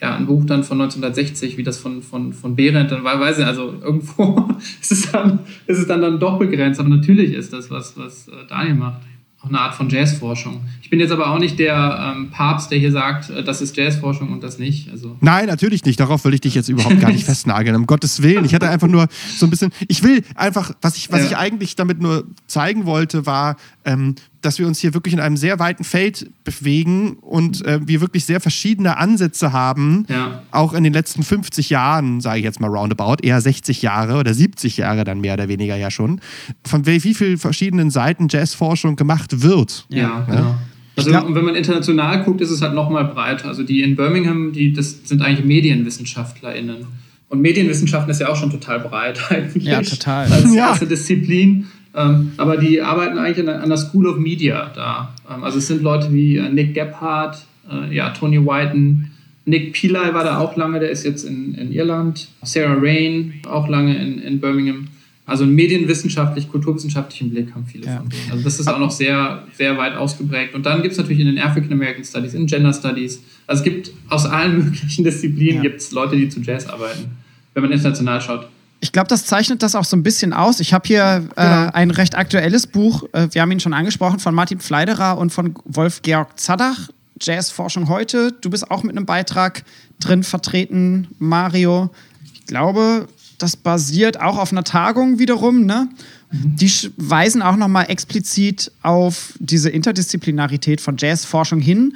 [0.02, 3.40] ja, ein Buch dann von 1960, wie das von, von, von Behrendt, dann war, weiß
[3.40, 4.50] ich, also irgendwo
[4.82, 8.28] ist es dann, ist es dann, dann doch begrenzt, aber natürlich ist das, was, was
[8.28, 9.02] äh, Daniel macht.
[9.42, 10.62] Auch eine Art von Jazzforschung.
[10.82, 13.78] Ich bin jetzt aber auch nicht der ähm, Papst, der hier sagt, äh, das ist
[13.78, 14.90] Jazzforschung und das nicht.
[14.90, 16.00] Also, Nein, natürlich nicht.
[16.00, 17.76] Darauf will ich dich jetzt überhaupt gar nicht festnageln.
[17.76, 18.44] Um Gottes Willen.
[18.46, 19.72] Ich hatte einfach nur so ein bisschen.
[19.88, 21.26] Ich will einfach, was ich, was Ja.
[21.28, 24.16] ich eigentlich damit nur zeigen wollte, war, ähm,
[24.46, 28.26] dass wir uns hier wirklich in einem sehr weiten Feld bewegen und äh, wir wirklich
[28.26, 30.06] sehr verschiedene Ansätze haben.
[30.10, 30.44] Ja.
[30.52, 34.34] Auch in den letzten 50 Jahren, sage ich jetzt mal roundabout, eher 60 Jahre oder
[34.34, 36.22] 70 Jahre dann mehr oder weniger ja schon,
[36.66, 39.86] von wie wie viel verschiedenen Seiten Jazzforschung gemacht wird.
[39.90, 40.56] Ja, genau.
[40.96, 43.48] Also glaub- und wenn man international guckt, ist es halt nochmal breiter.
[43.48, 46.86] Also die in Birmingham, die, das sind eigentlich MedienwissenschaftlerInnen.
[47.30, 49.64] Und Medienwissenschaften ist ja auch schon total breit eigentlich.
[49.64, 50.32] Ja, total.
[50.32, 50.70] Als Ja.
[50.70, 51.66] erste Disziplin.
[51.96, 55.14] Ähm, aber die arbeiten eigentlich an der, School of Media da.
[55.30, 59.12] Ähm, also es sind Leute wie äh, Nick Gebhardt, äh, ja, Tony Whiten,
[59.46, 62.30] Nick Pillay war da auch lange, der ist jetzt in, in Irland.
[62.44, 64.88] Sarah Rain, auch lange in, in Birmingham.
[65.26, 67.98] Also einen medienwissenschaftlich, kulturwissenschaftlichen Blick haben viele ja.
[67.98, 68.32] von denen.
[68.32, 70.54] Also das ist auch noch sehr, sehr weit ausgeprägt.
[70.54, 73.64] Und dann gibt es natürlich in den African American Studies, in Gender Studies, also es
[73.64, 75.62] gibt aus allen möglichen Disziplinen ja.
[75.62, 77.12] gibt's Leute, die zu Jazz arbeiten,
[77.54, 78.48] wenn man international schaut.
[78.84, 80.60] Ich glaube, das zeichnet das auch so ein bisschen aus.
[80.60, 81.70] Ich habe hier äh, genau.
[81.72, 85.56] ein recht aktuelles Buch, äh, wir haben ihn schon angesprochen, von Martin Pfleiderer und von
[85.64, 86.90] Wolf-Georg Zadach,
[87.22, 88.34] Jazzforschung heute.
[88.42, 89.64] Du bist auch mit einem Beitrag
[90.02, 91.92] drin vertreten, Mario.
[92.34, 93.08] Ich glaube,
[93.38, 95.88] das basiert auch auf einer Tagung wiederum, ne?
[96.32, 96.58] Mhm.
[96.58, 101.96] Die weisen auch nochmal explizit auf diese Interdisziplinarität von Jazzforschung hin,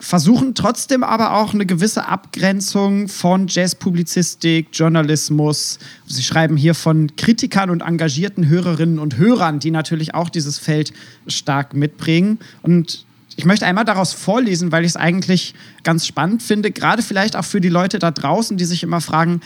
[0.00, 5.78] versuchen trotzdem aber auch eine gewisse Abgrenzung von Jazzpublizistik, Journalismus.
[6.06, 10.94] Sie schreiben hier von Kritikern und engagierten Hörerinnen und Hörern, die natürlich auch dieses Feld
[11.26, 12.38] stark mitbringen.
[12.62, 13.04] Und
[13.36, 17.44] ich möchte einmal daraus vorlesen, weil ich es eigentlich ganz spannend finde, gerade vielleicht auch
[17.44, 19.40] für die Leute da draußen, die sich immer fragen,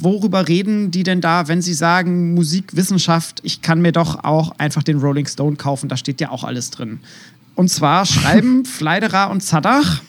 [0.00, 4.82] worüber reden die denn da, wenn sie sagen Musikwissenschaft, ich kann mir doch auch einfach
[4.82, 7.00] den Rolling Stone kaufen, da steht ja auch alles drin.
[7.58, 10.00] Und zwar schreiben Fleiderer und Zadach,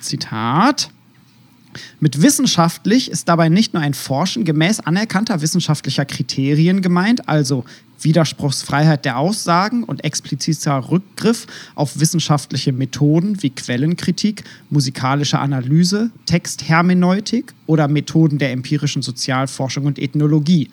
[0.00, 0.88] Zitat,
[2.00, 7.66] mit wissenschaftlich ist dabei nicht nur ein Forschen gemäß anerkannter wissenschaftlicher Kriterien gemeint, also
[8.00, 17.88] Widerspruchsfreiheit der Aussagen und expliziter Rückgriff auf wissenschaftliche Methoden wie Quellenkritik, musikalische Analyse, Texthermeneutik oder
[17.88, 20.70] Methoden der empirischen Sozialforschung und Ethnologie.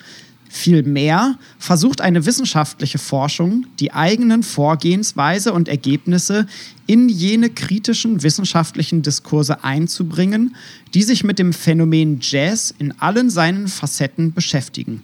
[0.56, 6.46] Vielmehr versucht eine wissenschaftliche Forschung, die eigenen Vorgehensweise und Ergebnisse
[6.86, 10.56] in jene kritischen wissenschaftlichen Diskurse einzubringen,
[10.94, 15.02] die sich mit dem Phänomen Jazz in allen seinen Facetten beschäftigen.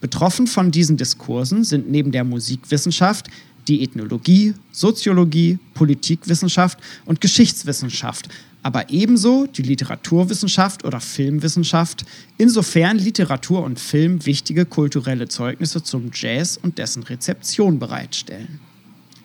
[0.00, 3.26] Betroffen von diesen Diskursen sind neben der Musikwissenschaft
[3.66, 8.28] die Ethnologie, Soziologie, Politikwissenschaft und Geschichtswissenschaft,
[8.62, 12.04] aber ebenso die Literaturwissenschaft oder Filmwissenschaft,
[12.38, 18.60] insofern Literatur und Film wichtige kulturelle Zeugnisse zum Jazz und dessen Rezeption bereitstellen.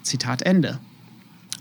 [0.02, 0.80] Zitat Ende.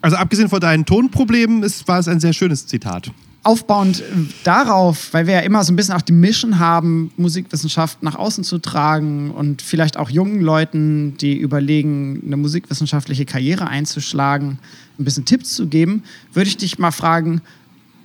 [0.00, 3.10] Also abgesehen von deinen Tonproblemen ist, war es ein sehr schönes Zitat.
[3.42, 4.02] Aufbauend
[4.42, 8.42] darauf, weil wir ja immer so ein bisschen auch die Mission haben, Musikwissenschaft nach außen
[8.42, 14.58] zu tragen und vielleicht auch jungen Leuten, die überlegen, eine musikwissenschaftliche Karriere einzuschlagen,
[14.98, 16.02] ein bisschen Tipps zu geben,
[16.32, 17.40] würde ich dich mal fragen,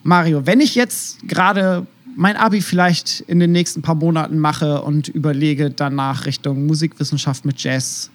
[0.04, 1.86] Mario, wenn ich jetzt gerade
[2.16, 7.62] mein Abi vielleicht in den nächsten paar Monaten mache und überlege, danach Richtung Musikwissenschaft mit
[7.64, 8.12] Jazz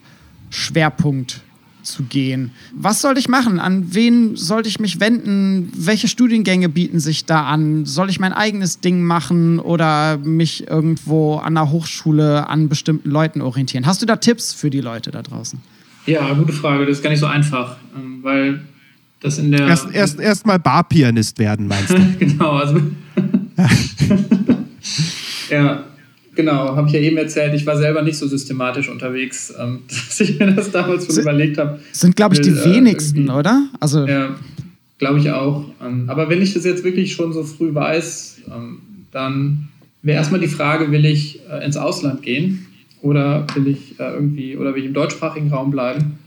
[0.51, 1.41] Schwerpunkt
[1.82, 2.51] zu gehen.
[2.74, 3.61] Was sollte ich machen?
[3.61, 5.70] An wen sollte ich mich wenden?
[5.74, 7.84] Welche Studiengänge bieten sich da an?
[7.84, 13.41] Soll ich mein eigenes Ding machen oder mich irgendwo an der Hochschule an bestimmten Leuten
[13.41, 13.87] orientieren?
[13.87, 15.61] Hast du da Tipps für die Leute da draußen?
[16.07, 16.87] Ja, gute Frage.
[16.87, 18.61] Das ist gar nicht so einfach, ähm, weil
[19.20, 19.66] das in der.
[19.66, 22.16] Erst, erst, erst mal Barpianist werden, meinst du?
[22.18, 22.80] genau, also.
[25.50, 25.84] ja,
[26.34, 30.20] genau, habe ich ja eben erzählt, ich war selber nicht so systematisch unterwegs, ähm, dass
[30.20, 31.80] ich mir das damals schon überlegt habe.
[31.92, 33.68] Sind, glaube ich, die äh, wenigsten, oder?
[33.80, 34.06] Also.
[34.06, 34.36] Ja,
[34.98, 35.64] glaube ich auch.
[35.82, 38.80] Ähm, aber wenn ich das jetzt wirklich schon so früh weiß, ähm,
[39.12, 39.68] dann
[40.02, 42.66] wäre erstmal die Frage, will ich äh, ins Ausland gehen
[43.02, 46.18] oder will ich äh, irgendwie oder will ich im deutschsprachigen Raum bleiben?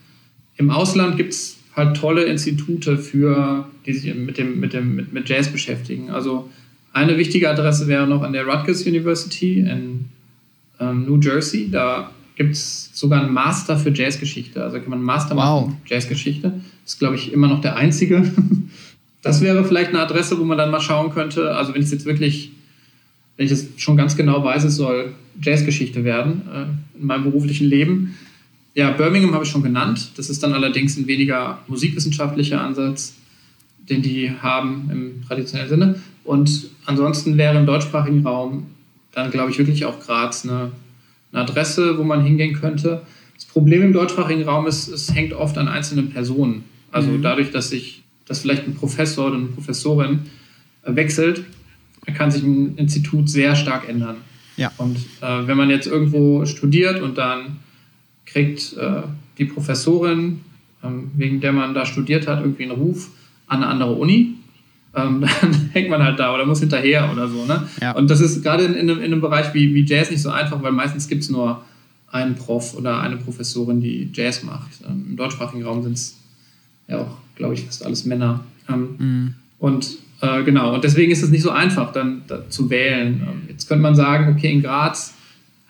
[0.58, 5.14] Im Ausland gibt es halt tolle Institute für, die sich mit, dem, mit, dem, mit,
[5.14, 6.10] mit Jazz beschäftigen.
[6.12, 6.50] Also
[6.94, 10.06] eine wichtige Adresse wäre noch an der Rutgers University in
[10.80, 11.70] ähm, New Jersey.
[11.70, 14.64] Da gibt es sogar einen Master für Jazzgeschichte.
[14.64, 15.68] Also kann man einen Master wow.
[15.68, 16.54] machen, Jazzgeschichte.
[16.84, 18.24] Das ist, glaube ich, immer noch der einzige.
[19.22, 21.54] Das wäre vielleicht eine Adresse, wo man dann mal schauen könnte.
[21.54, 22.54] Also wenn ich es jetzt wirklich,
[23.36, 27.68] wenn ich es schon ganz genau weiß, es soll Jazzgeschichte werden äh, in meinem beruflichen
[27.68, 28.16] Leben,
[28.74, 30.12] ja, Birmingham habe ich schon genannt.
[30.16, 33.16] Das ist dann allerdings ein weniger musikwissenschaftlicher Ansatz,
[33.90, 35.96] den die haben im traditionellen Sinne.
[36.24, 38.68] Und ansonsten wäre im deutschsprachigen Raum
[39.12, 40.72] dann, glaube ich, wirklich auch Graz eine,
[41.32, 43.02] eine Adresse, wo man hingehen könnte.
[43.34, 46.66] Das Problem im deutschsprachigen Raum ist, es hängt oft an einzelnen Personen.
[46.92, 47.22] Also mhm.
[47.22, 50.20] dadurch, dass sich, dass vielleicht ein Professor oder eine Professorin
[50.84, 51.44] äh, wechselt,
[52.16, 54.18] kann sich ein Institut sehr stark ändern.
[54.58, 54.72] Ja.
[54.78, 57.58] Und äh, wenn man jetzt irgendwo studiert und dann
[58.32, 59.02] kriegt äh,
[59.38, 60.42] die Professorin,
[60.84, 63.10] ähm, wegen der man da studiert hat, irgendwie einen Ruf
[63.48, 64.36] an eine andere Uni.
[64.96, 67.46] Ähm, dann hängt man halt da oder muss hinterher oder so.
[67.46, 67.68] Ne?
[67.82, 67.92] Ja.
[67.94, 70.30] Und das ist gerade in, in, einem, in, einem, Bereich wie, wie Jazz nicht so
[70.30, 71.64] einfach, weil meistens gibt es nur
[72.12, 74.70] einen Prof oder eine Professorin, die Jazz macht.
[74.88, 76.18] Ähm, Im deutschsprachigen Raum sind es
[76.88, 78.44] ja auch, glaube ich, fast alles Männer.
[78.68, 79.34] Ähm, mhm.
[79.60, 83.22] Und äh, genau, und deswegen ist es nicht so einfach, dann da, zu wählen.
[83.28, 85.14] Ähm, jetzt könnte man sagen, okay, in Graz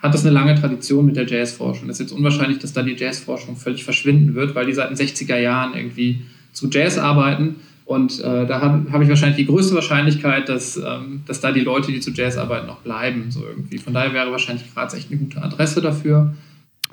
[0.01, 1.89] hat das eine lange Tradition mit der Jazzforschung.
[1.89, 4.97] Es ist jetzt unwahrscheinlich, dass da die Jazzforschung völlig verschwinden wird, weil die seit den
[4.97, 6.21] 60er Jahren irgendwie
[6.53, 11.23] zu Jazz arbeiten Und äh, da habe hab ich wahrscheinlich die größte Wahrscheinlichkeit, dass, ähm,
[11.25, 13.31] dass da die Leute, die zu Jazz arbeiten, noch bleiben.
[13.31, 13.77] So irgendwie.
[13.79, 16.33] Von daher wäre wahrscheinlich Graz echt eine gute Adresse dafür.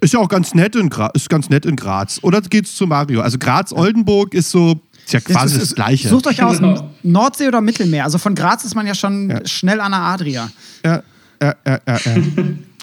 [0.00, 2.18] Ist ja auch ganz nett in, Gra ist ganz nett in Graz.
[2.22, 3.20] Oder geht's zu Mario?
[3.20, 6.08] Also Graz-Oldenburg ist so, ist ja quasi Jetzt- das Gleiche.
[6.08, 6.90] Sucht euch aus, Genau.
[7.02, 8.04] Nordsee oder Mittelmeer.
[8.04, 9.46] Also von Graz ist man ja schon Ja.
[9.46, 10.50] schnell an der Adria.
[10.84, 11.02] Ja,
[11.42, 12.16] ja, ja, ja, ja.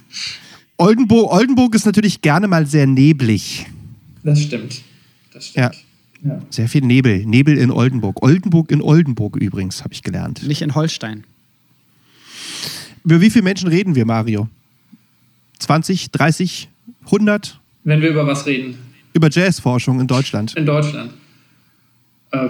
[0.77, 3.65] Oldenburg, Oldenburg ist natürlich gerne mal sehr neblig.
[4.23, 4.81] Das stimmt.
[5.33, 5.75] Das stimmt.
[6.23, 6.41] Ja.
[6.49, 7.25] Sehr viel Nebel.
[7.25, 8.23] Nebel in Oldenburg.
[8.23, 10.43] Oldenburg in Oldenburg übrigens, habe ich gelernt.
[10.43, 11.25] Nicht in Holstein.
[13.03, 14.47] Über wie viele Menschen reden wir, Mario?
[15.59, 16.69] 20, 30,
[17.05, 17.59] 100?
[17.83, 18.77] Wenn wir über was reden.
[19.13, 20.55] Über Jazzforschung in Deutschland.
[20.55, 21.11] In Deutschland.
[22.31, 22.49] Äh,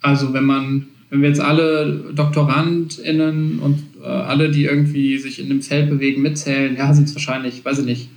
[0.00, 5.48] also wenn man, wenn wir jetzt alle DoktorandInnen und äh, alle, die irgendwie sich in
[5.48, 8.08] dem Feld bewegen, mitzählen, ja, sind es wahrscheinlich, weiß ich nicht,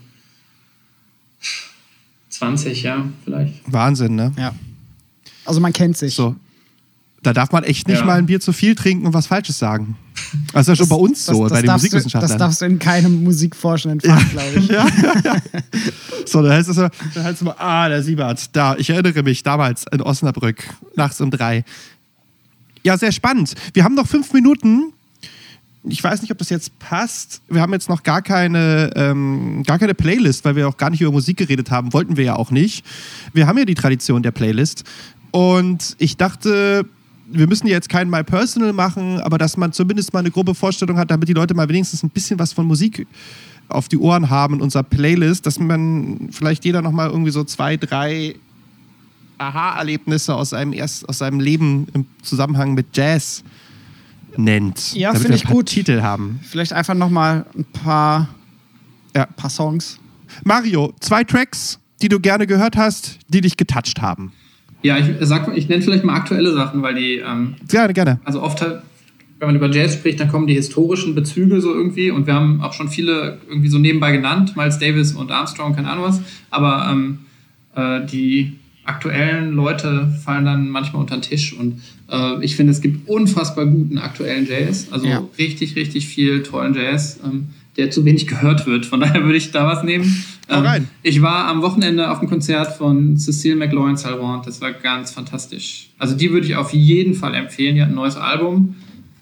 [2.30, 3.54] 20, ja, vielleicht.
[3.72, 4.34] Wahnsinn, ne?
[4.38, 4.54] Ja.
[5.46, 6.16] Also man kennt sich.
[6.16, 6.36] So.
[7.24, 8.06] Da darf man echt nicht Ja.
[8.06, 9.96] mal ein Bier zu viel trinken und was Falsches sagen.
[10.54, 12.30] Das ist ja schon bei uns so, bei den darfst du, Musikwissenschaftlern.
[12.30, 14.70] das darfst du in keinem musikforschenden Fach, glaube ich.
[16.28, 16.82] So, dann heißt es so,
[17.14, 20.64] dann heißt es immer, ah, der Siebert, da, ich erinnere mich, damals in Osnabrück,
[20.96, 21.64] nachts um drei.
[22.84, 23.54] Ja, sehr spannend.
[23.74, 24.92] Wir haben noch fünf Minuten.
[25.88, 27.42] Ich weiß nicht, ob das jetzt passt.
[27.48, 31.02] Wir haben jetzt noch gar keine, ähm, gar keine Playlist, weil wir auch gar nicht
[31.02, 31.94] über Musik geredet haben.
[31.94, 32.86] Wollten wir ja auch nicht.
[33.34, 34.84] Wir haben ja die Tradition der Playlist.
[35.32, 36.86] Und ich dachte,
[37.28, 40.98] wir müssen jetzt kein My Personal machen, aber dass man zumindest mal eine grobe Vorstellung
[40.98, 43.08] hat, damit die Leute mal wenigstens ein bisschen was von Musik
[43.68, 47.78] auf die Ohren haben in unserer Playlist, dass man vielleicht jeder nochmal irgendwie so zwei,
[47.78, 48.36] drei
[49.38, 53.44] Aha-Erlebnisse aus seinem, aus seinem Leben im Zusammenhang mit Jazz
[54.38, 54.94] nennt.
[54.96, 55.66] Ja, damit finde wir ich ein paar gut.
[55.68, 56.40] Titel haben.
[56.44, 58.30] Vielleicht einfach noch mal ein paar,
[59.16, 59.26] Ja.
[59.26, 60.00] paar Songs.
[60.44, 64.32] Mario, zwei Tracks, die du gerne gehört hast, die dich getoucht haben.
[64.82, 68.20] Ja, ich sag mal, ich nenne vielleicht mal aktuelle Sachen, weil die, ähm, Gerne, gerne.
[68.24, 68.82] also oft, halt,
[69.40, 72.62] wenn man über Jazz spricht, dann kommen die historischen Bezüge so irgendwie und wir haben
[72.62, 76.22] auch schon viele irgendwie so nebenbei genannt, Miles Davis und Armstrong, keine Ahnung was,
[76.52, 77.20] aber ähm,
[77.76, 82.82] äh, die aktuellen Leute fallen dann manchmal unter den Tisch und äh, ich finde, es
[82.82, 85.24] gibt unfassbar guten aktuellen Jazz, also Ja.
[85.38, 88.86] richtig, richtig viel tollen Jazz, ähm, der zu wenig gehört wird.
[88.86, 90.24] Von daher würde ich da was nehmen.
[90.48, 90.88] Rein.
[91.02, 94.46] Ich war am Wochenende auf dem Konzert von Cecile McLaurin Salvant.
[94.46, 95.90] Das war ganz fantastisch.
[95.98, 97.74] Also die würde ich auf jeden Fall empfehlen.
[97.76, 98.76] Die hat ein neues Album.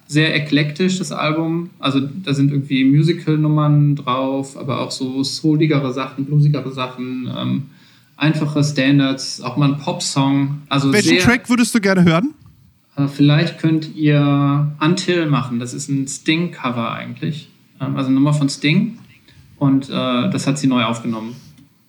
[0.06, 1.70] Sehr eklektisch, das Album.
[1.80, 7.64] Also da sind irgendwie Musical-Nummern drauf, aber auch so souligere Sachen, bluesigere Sachen, ähm,
[8.24, 10.62] einfache Standards, auch mal ein Pop-Song.
[10.70, 12.34] Also Welchen sehr, Track würdest du gerne hören?
[12.96, 15.60] äh, vielleicht könnt ihr Until machen.
[15.60, 17.50] Das ist ein Sting-Cover eigentlich.
[17.82, 18.98] Ähm, also eine Nummer von Sting.
[19.58, 21.36] Und äh, das hat sie neu aufgenommen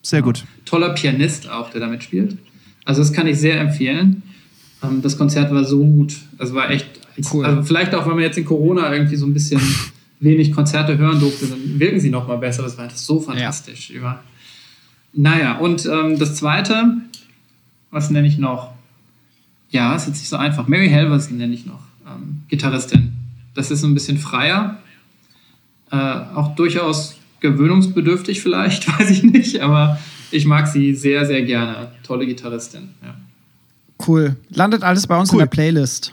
[0.02, 0.44] Sehr gut.
[0.64, 2.36] toller Pianist auch, der damit spielt.
[2.84, 4.22] Also das kann ich sehr empfehlen.
[4.82, 6.14] Ähm, das Konzert war so gut.
[6.38, 7.00] Das war echt
[7.32, 7.44] Cool.
[7.44, 9.60] Also vielleicht auch, wenn man jetzt in Corona irgendwie so ein bisschen
[10.20, 12.62] wenig Konzerte hören durfte, dann wirken sie noch mal besser.
[12.62, 13.90] Das war so fantastisch.
[13.90, 14.22] Über.
[15.14, 16.96] Naja, und ähm, das Zweite,
[17.90, 18.72] was nenne ich noch?
[19.70, 20.66] Ja, ist jetzt nicht so einfach.
[20.68, 21.80] Mary Halverson nenne ich noch.
[22.06, 23.12] Ähm, Gitarristin.
[23.54, 24.78] Das ist so ein bisschen freier.
[25.90, 29.98] Äh, auch durchaus gewöhnungsbedürftig vielleicht, weiß ich nicht, aber
[30.30, 31.92] ich mag sie sehr, sehr gerne.
[32.02, 32.90] Tolle Gitarristin.
[33.02, 33.14] Ja.
[34.06, 34.36] Cool.
[34.50, 35.34] Landet alles bei uns Cool.
[35.36, 36.12] in der Playlist.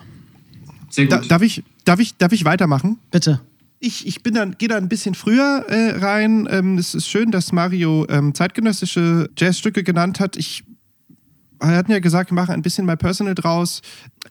[0.90, 1.32] Sehr Da, gut.
[1.32, 2.98] darf, ich, darf, ich, darf ich weitermachen?
[3.10, 3.42] Bitte.
[3.84, 6.48] Ich, ich bin dann, gehe da ein bisschen früher äh, rein.
[6.52, 10.38] Ähm, es ist schön, dass Mario ähm, zeitgenössische Jazzstücke genannt hat.
[10.38, 10.64] Ich
[11.60, 13.82] wir hatten ja gesagt, wir machen ein bisschen My Personal draus.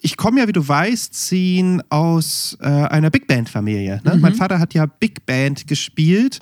[0.00, 4.00] Ich komme ja, wie du weißt, ziehen aus äh, einer Big Band-Familie.
[4.04, 4.16] Ne?
[4.16, 6.40] Mein Vater hat ja Big Band gespielt.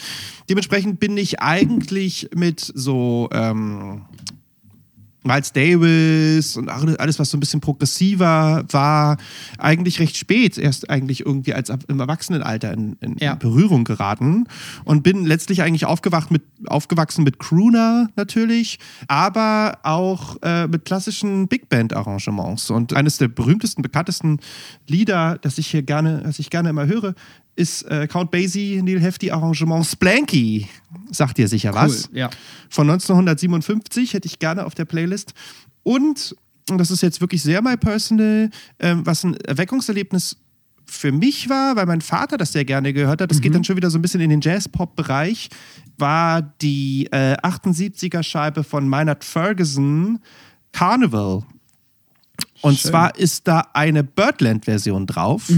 [0.48, 4.06] Dementsprechend bin ich eigentlich mit so ähm,
[5.24, 9.16] Miles Davis und alles, was so ein bisschen progressiver war,
[9.58, 13.34] eigentlich recht spät erst eigentlich irgendwie als im Erwachsenenalter in, in Ja.
[13.34, 14.46] Berührung geraten
[14.84, 21.48] und bin letztlich eigentlich aufgewacht mit, aufgewachsen mit Crooner natürlich, aber auch äh, mit klassischen
[21.48, 22.70] Big Band Arrangements.
[22.70, 24.38] Und eines der berühmtesten, bekanntesten
[24.86, 27.14] Lieder, das ich hier gerne, das ich gerne immer höre,
[27.58, 30.68] ist äh, Count Basie, Neil Hefti Arrangement Splanky.
[31.10, 32.08] Sagt dir sicher was?
[32.12, 32.30] Ja.
[32.70, 35.34] von 1957 hätte ich gerne auf der Playlist.
[35.82, 36.36] Und,
[36.70, 40.36] und das ist jetzt wirklich sehr my personal, ähm, was ein Erweckungserlebnis
[40.86, 43.76] für mich war, weil mein Vater das sehr gerne gehört hat, das geht dann schon
[43.76, 45.50] wieder so ein bisschen in den Jazz-Pop-Bereich,
[45.98, 50.20] war die äh, 78er-Scheibe von Maynard Ferguson,
[50.72, 51.42] Carnival.
[52.62, 52.90] Und Schön.
[52.90, 55.48] zwar ist da eine Birdland-Version drauf.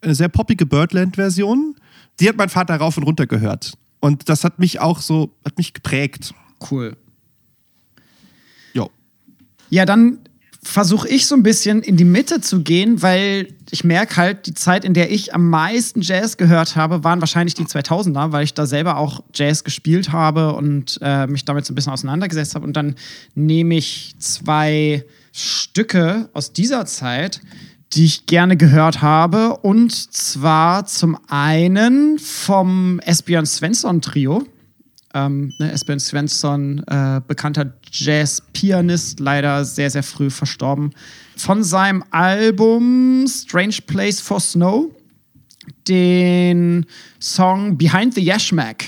[0.00, 1.76] Eine sehr poppige Birdland-Version.
[2.20, 3.72] Die hat mein Vater rauf und runter gehört.
[4.00, 6.32] Und das hat mich auch so, hat mich geprägt.
[6.70, 6.96] Cool.
[8.72, 8.90] Jo.
[9.70, 10.18] Ja, dann
[10.62, 14.54] versuche ich so ein bisschen in die Mitte zu gehen, weil ich merke halt, die
[14.54, 18.54] Zeit, in der ich am meisten Jazz gehört habe, waren wahrscheinlich die 2000er, weil ich
[18.54, 22.66] da selber auch Jazz gespielt habe und äh, mich damit so ein bisschen auseinandergesetzt habe.
[22.66, 22.96] Und dann
[23.34, 27.40] nehme ich zwei Stücke aus dieser Zeit,
[27.92, 29.56] die ich gerne gehört habe.
[29.58, 34.46] Und zwar zum einen vom Esbjörn Svensson Trio.
[35.14, 40.92] Ähm, ne, Svensson, äh, bekannter Jazz-Pianist, leider sehr, sehr früh verstorben.
[41.36, 44.90] Von seinem Album Strange Place for Snow
[45.88, 46.86] den
[47.20, 48.84] Song Behind the Yashmak.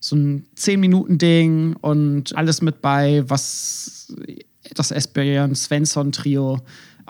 [0.00, 4.12] So ein 10-Minuten-Ding und alles mit bei, was
[4.74, 6.60] das Esbjörn Svensson Trio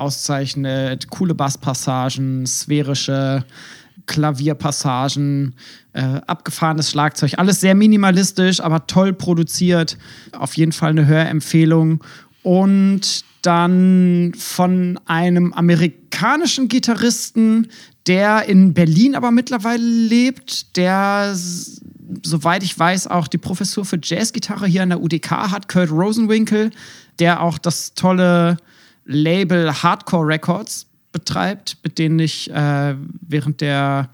[0.03, 1.09] auszeichnet.
[1.11, 3.45] Coole Basspassagen, sphärische
[4.07, 5.55] Klavierpassagen,
[5.93, 7.35] äh, abgefahrenes Schlagzeug.
[7.39, 9.97] Alles sehr minimalistisch, aber toll produziert.
[10.33, 12.03] Auf jeden Fall eine Hörempfehlung.
[12.43, 17.69] Und dann von einem amerikanischen Gitarristen,
[18.07, 21.35] der in Berlin aber mittlerweile lebt, der
[22.25, 26.71] soweit ich weiß, auch die Professur für Jazzgitarre hier an der UDK hat, Kurt Rosenwinkel,
[27.19, 28.59] der auch das tolle
[29.05, 34.09] Label Hardcore Records betreibt, mit denen ich äh, während der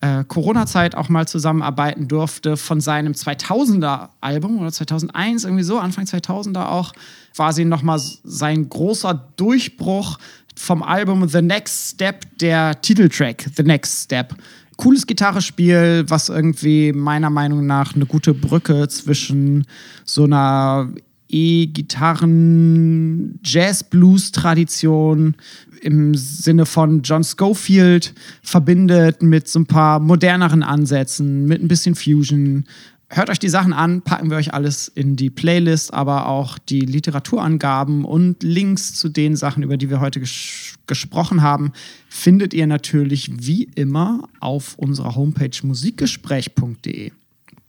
[0.00, 6.66] äh, Corona-Zeit auch mal zusammenarbeiten durfte, von seinem 2000er-Album oder 2001, irgendwie so, Anfang 2000er
[6.66, 6.92] auch,
[7.34, 10.18] quasi nochmal sein großer Durchbruch
[10.56, 14.34] vom Album The Next Step, der Titeltrack The Next Step.
[14.76, 19.66] Cooles Gitarrespiel, was irgendwie meiner Meinung nach eine gute Brücke zwischen
[20.04, 20.88] so einer
[21.34, 25.34] E-Gitarren, Jazz-Blues-Tradition
[25.82, 31.96] im Sinne von John Schofield verbindet mit so ein paar moderneren Ansätzen, mit ein bisschen
[31.96, 32.66] Fusion.
[33.08, 36.80] Hört euch die Sachen an, packen wir euch alles in die Playlist, aber auch die
[36.80, 41.72] Literaturangaben und Links zu den Sachen, über die wir heute ges gesprochen haben,
[42.08, 47.10] findet ihr natürlich wie immer auf unserer Homepage musikgespräch.de.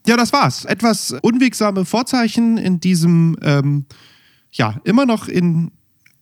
[0.05, 0.65] Ja, das war's.
[0.65, 3.85] Etwas unwegsame Vorzeichen in diesem, ähm,
[4.51, 5.71] ja, immer noch in,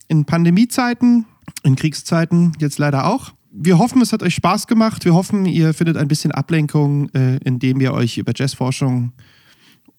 [0.08, 1.26] in Pandemiezeiten,
[1.62, 3.32] in Kriegszeiten jetzt leider auch.
[3.50, 5.04] Wir hoffen, es hat euch Spaß gemacht.
[5.04, 9.12] Wir hoffen, ihr findet ein bisschen Ablenkung, äh, indem ihr euch über Jazzforschung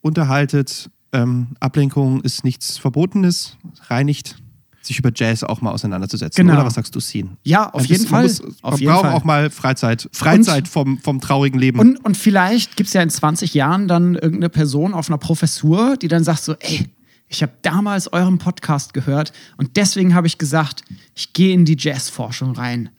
[0.01, 0.89] unterhaltet.
[1.13, 3.57] Ähm, Ablenkung ist nichts Verbotenes,
[3.87, 4.37] reinigt
[4.85, 6.45] sich über Jazz auch mal auseinanderzusetzen.
[6.45, 6.57] Genau.
[6.57, 7.37] Oder was sagst du, Sien?
[7.43, 8.23] Ja, auf jeden Fall.
[8.23, 9.13] Muss, auf jeden braucht Fall.
[9.13, 10.09] auch mal Freizeit.
[10.11, 11.79] Freizeit vom, vom traurigen Leben.
[11.79, 15.97] Und, und vielleicht gibt es ja in 20 Jahren dann irgendeine Person auf einer Professur,
[15.97, 16.87] die dann sagt so, ey,
[17.27, 20.83] ich habe damals euren Podcast gehört und deswegen habe ich gesagt,
[21.15, 22.89] ich gehe in die Jazzforschung rein.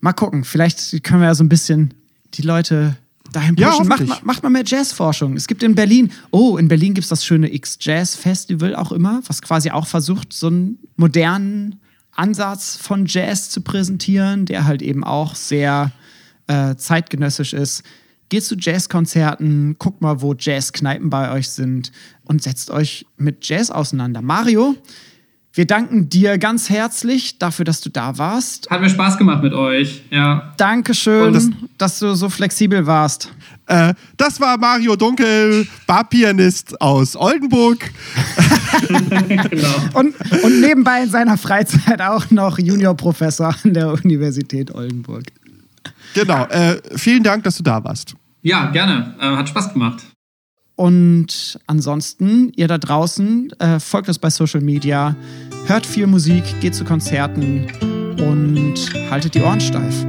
[0.00, 1.94] Mal gucken, vielleicht können wir ja so ein bisschen
[2.34, 2.96] die Leute
[3.32, 3.88] dahin Ja, pushen.
[3.88, 4.20] macht, hoffentlich.
[4.22, 5.36] mal, macht mal mehr Jazzforschung.
[5.36, 9.42] Es gibt in Berlin, oh, in Berlin gibt es das schöne X-Jazz-Festival auch immer, was
[9.42, 11.76] quasi auch versucht, so einen modernen
[12.12, 15.92] Ansatz von Jazz zu präsentieren, der halt eben auch sehr
[16.46, 17.82] äh, zeitgenössisch ist.
[18.30, 21.92] Geht zu Jazzkonzerten, guckt mal, wo Jazzkneipen bei euch sind
[22.24, 24.20] und setzt euch mit Jazz auseinander.
[24.20, 24.74] Mario,
[25.54, 28.68] wir danken dir ganz herzlich dafür, dass du da warst.
[28.70, 30.02] Hat mir Spaß gemacht mit euch.
[30.10, 30.52] Ja.
[30.58, 31.48] Dankeschön, Und das-
[31.78, 33.32] dass du so flexibel warst.
[33.66, 37.90] Äh, das war Mario Dunkel, Barpianist aus Oldenburg.
[38.88, 39.74] genau.
[39.94, 45.24] Und, und nebenbei in seiner Freizeit auch noch Juniorprofessor an der Universität Oldenburg.
[46.14, 46.44] Genau.
[46.46, 48.14] Äh, vielen Dank, dass du da warst.
[48.42, 49.14] Ja, gerne.
[49.20, 50.04] Äh, hat Spaß gemacht.
[50.76, 55.16] Und ansonsten, ihr da draußen, äh, folgt uns bei Social Media,
[55.66, 57.66] hört viel Musik, geht zu Konzerten
[58.20, 58.76] und
[59.10, 60.04] haltet die Ohren steif.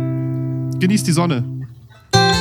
[0.80, 1.59] Genießt die Sonne.
[2.12, 2.39] Thank you.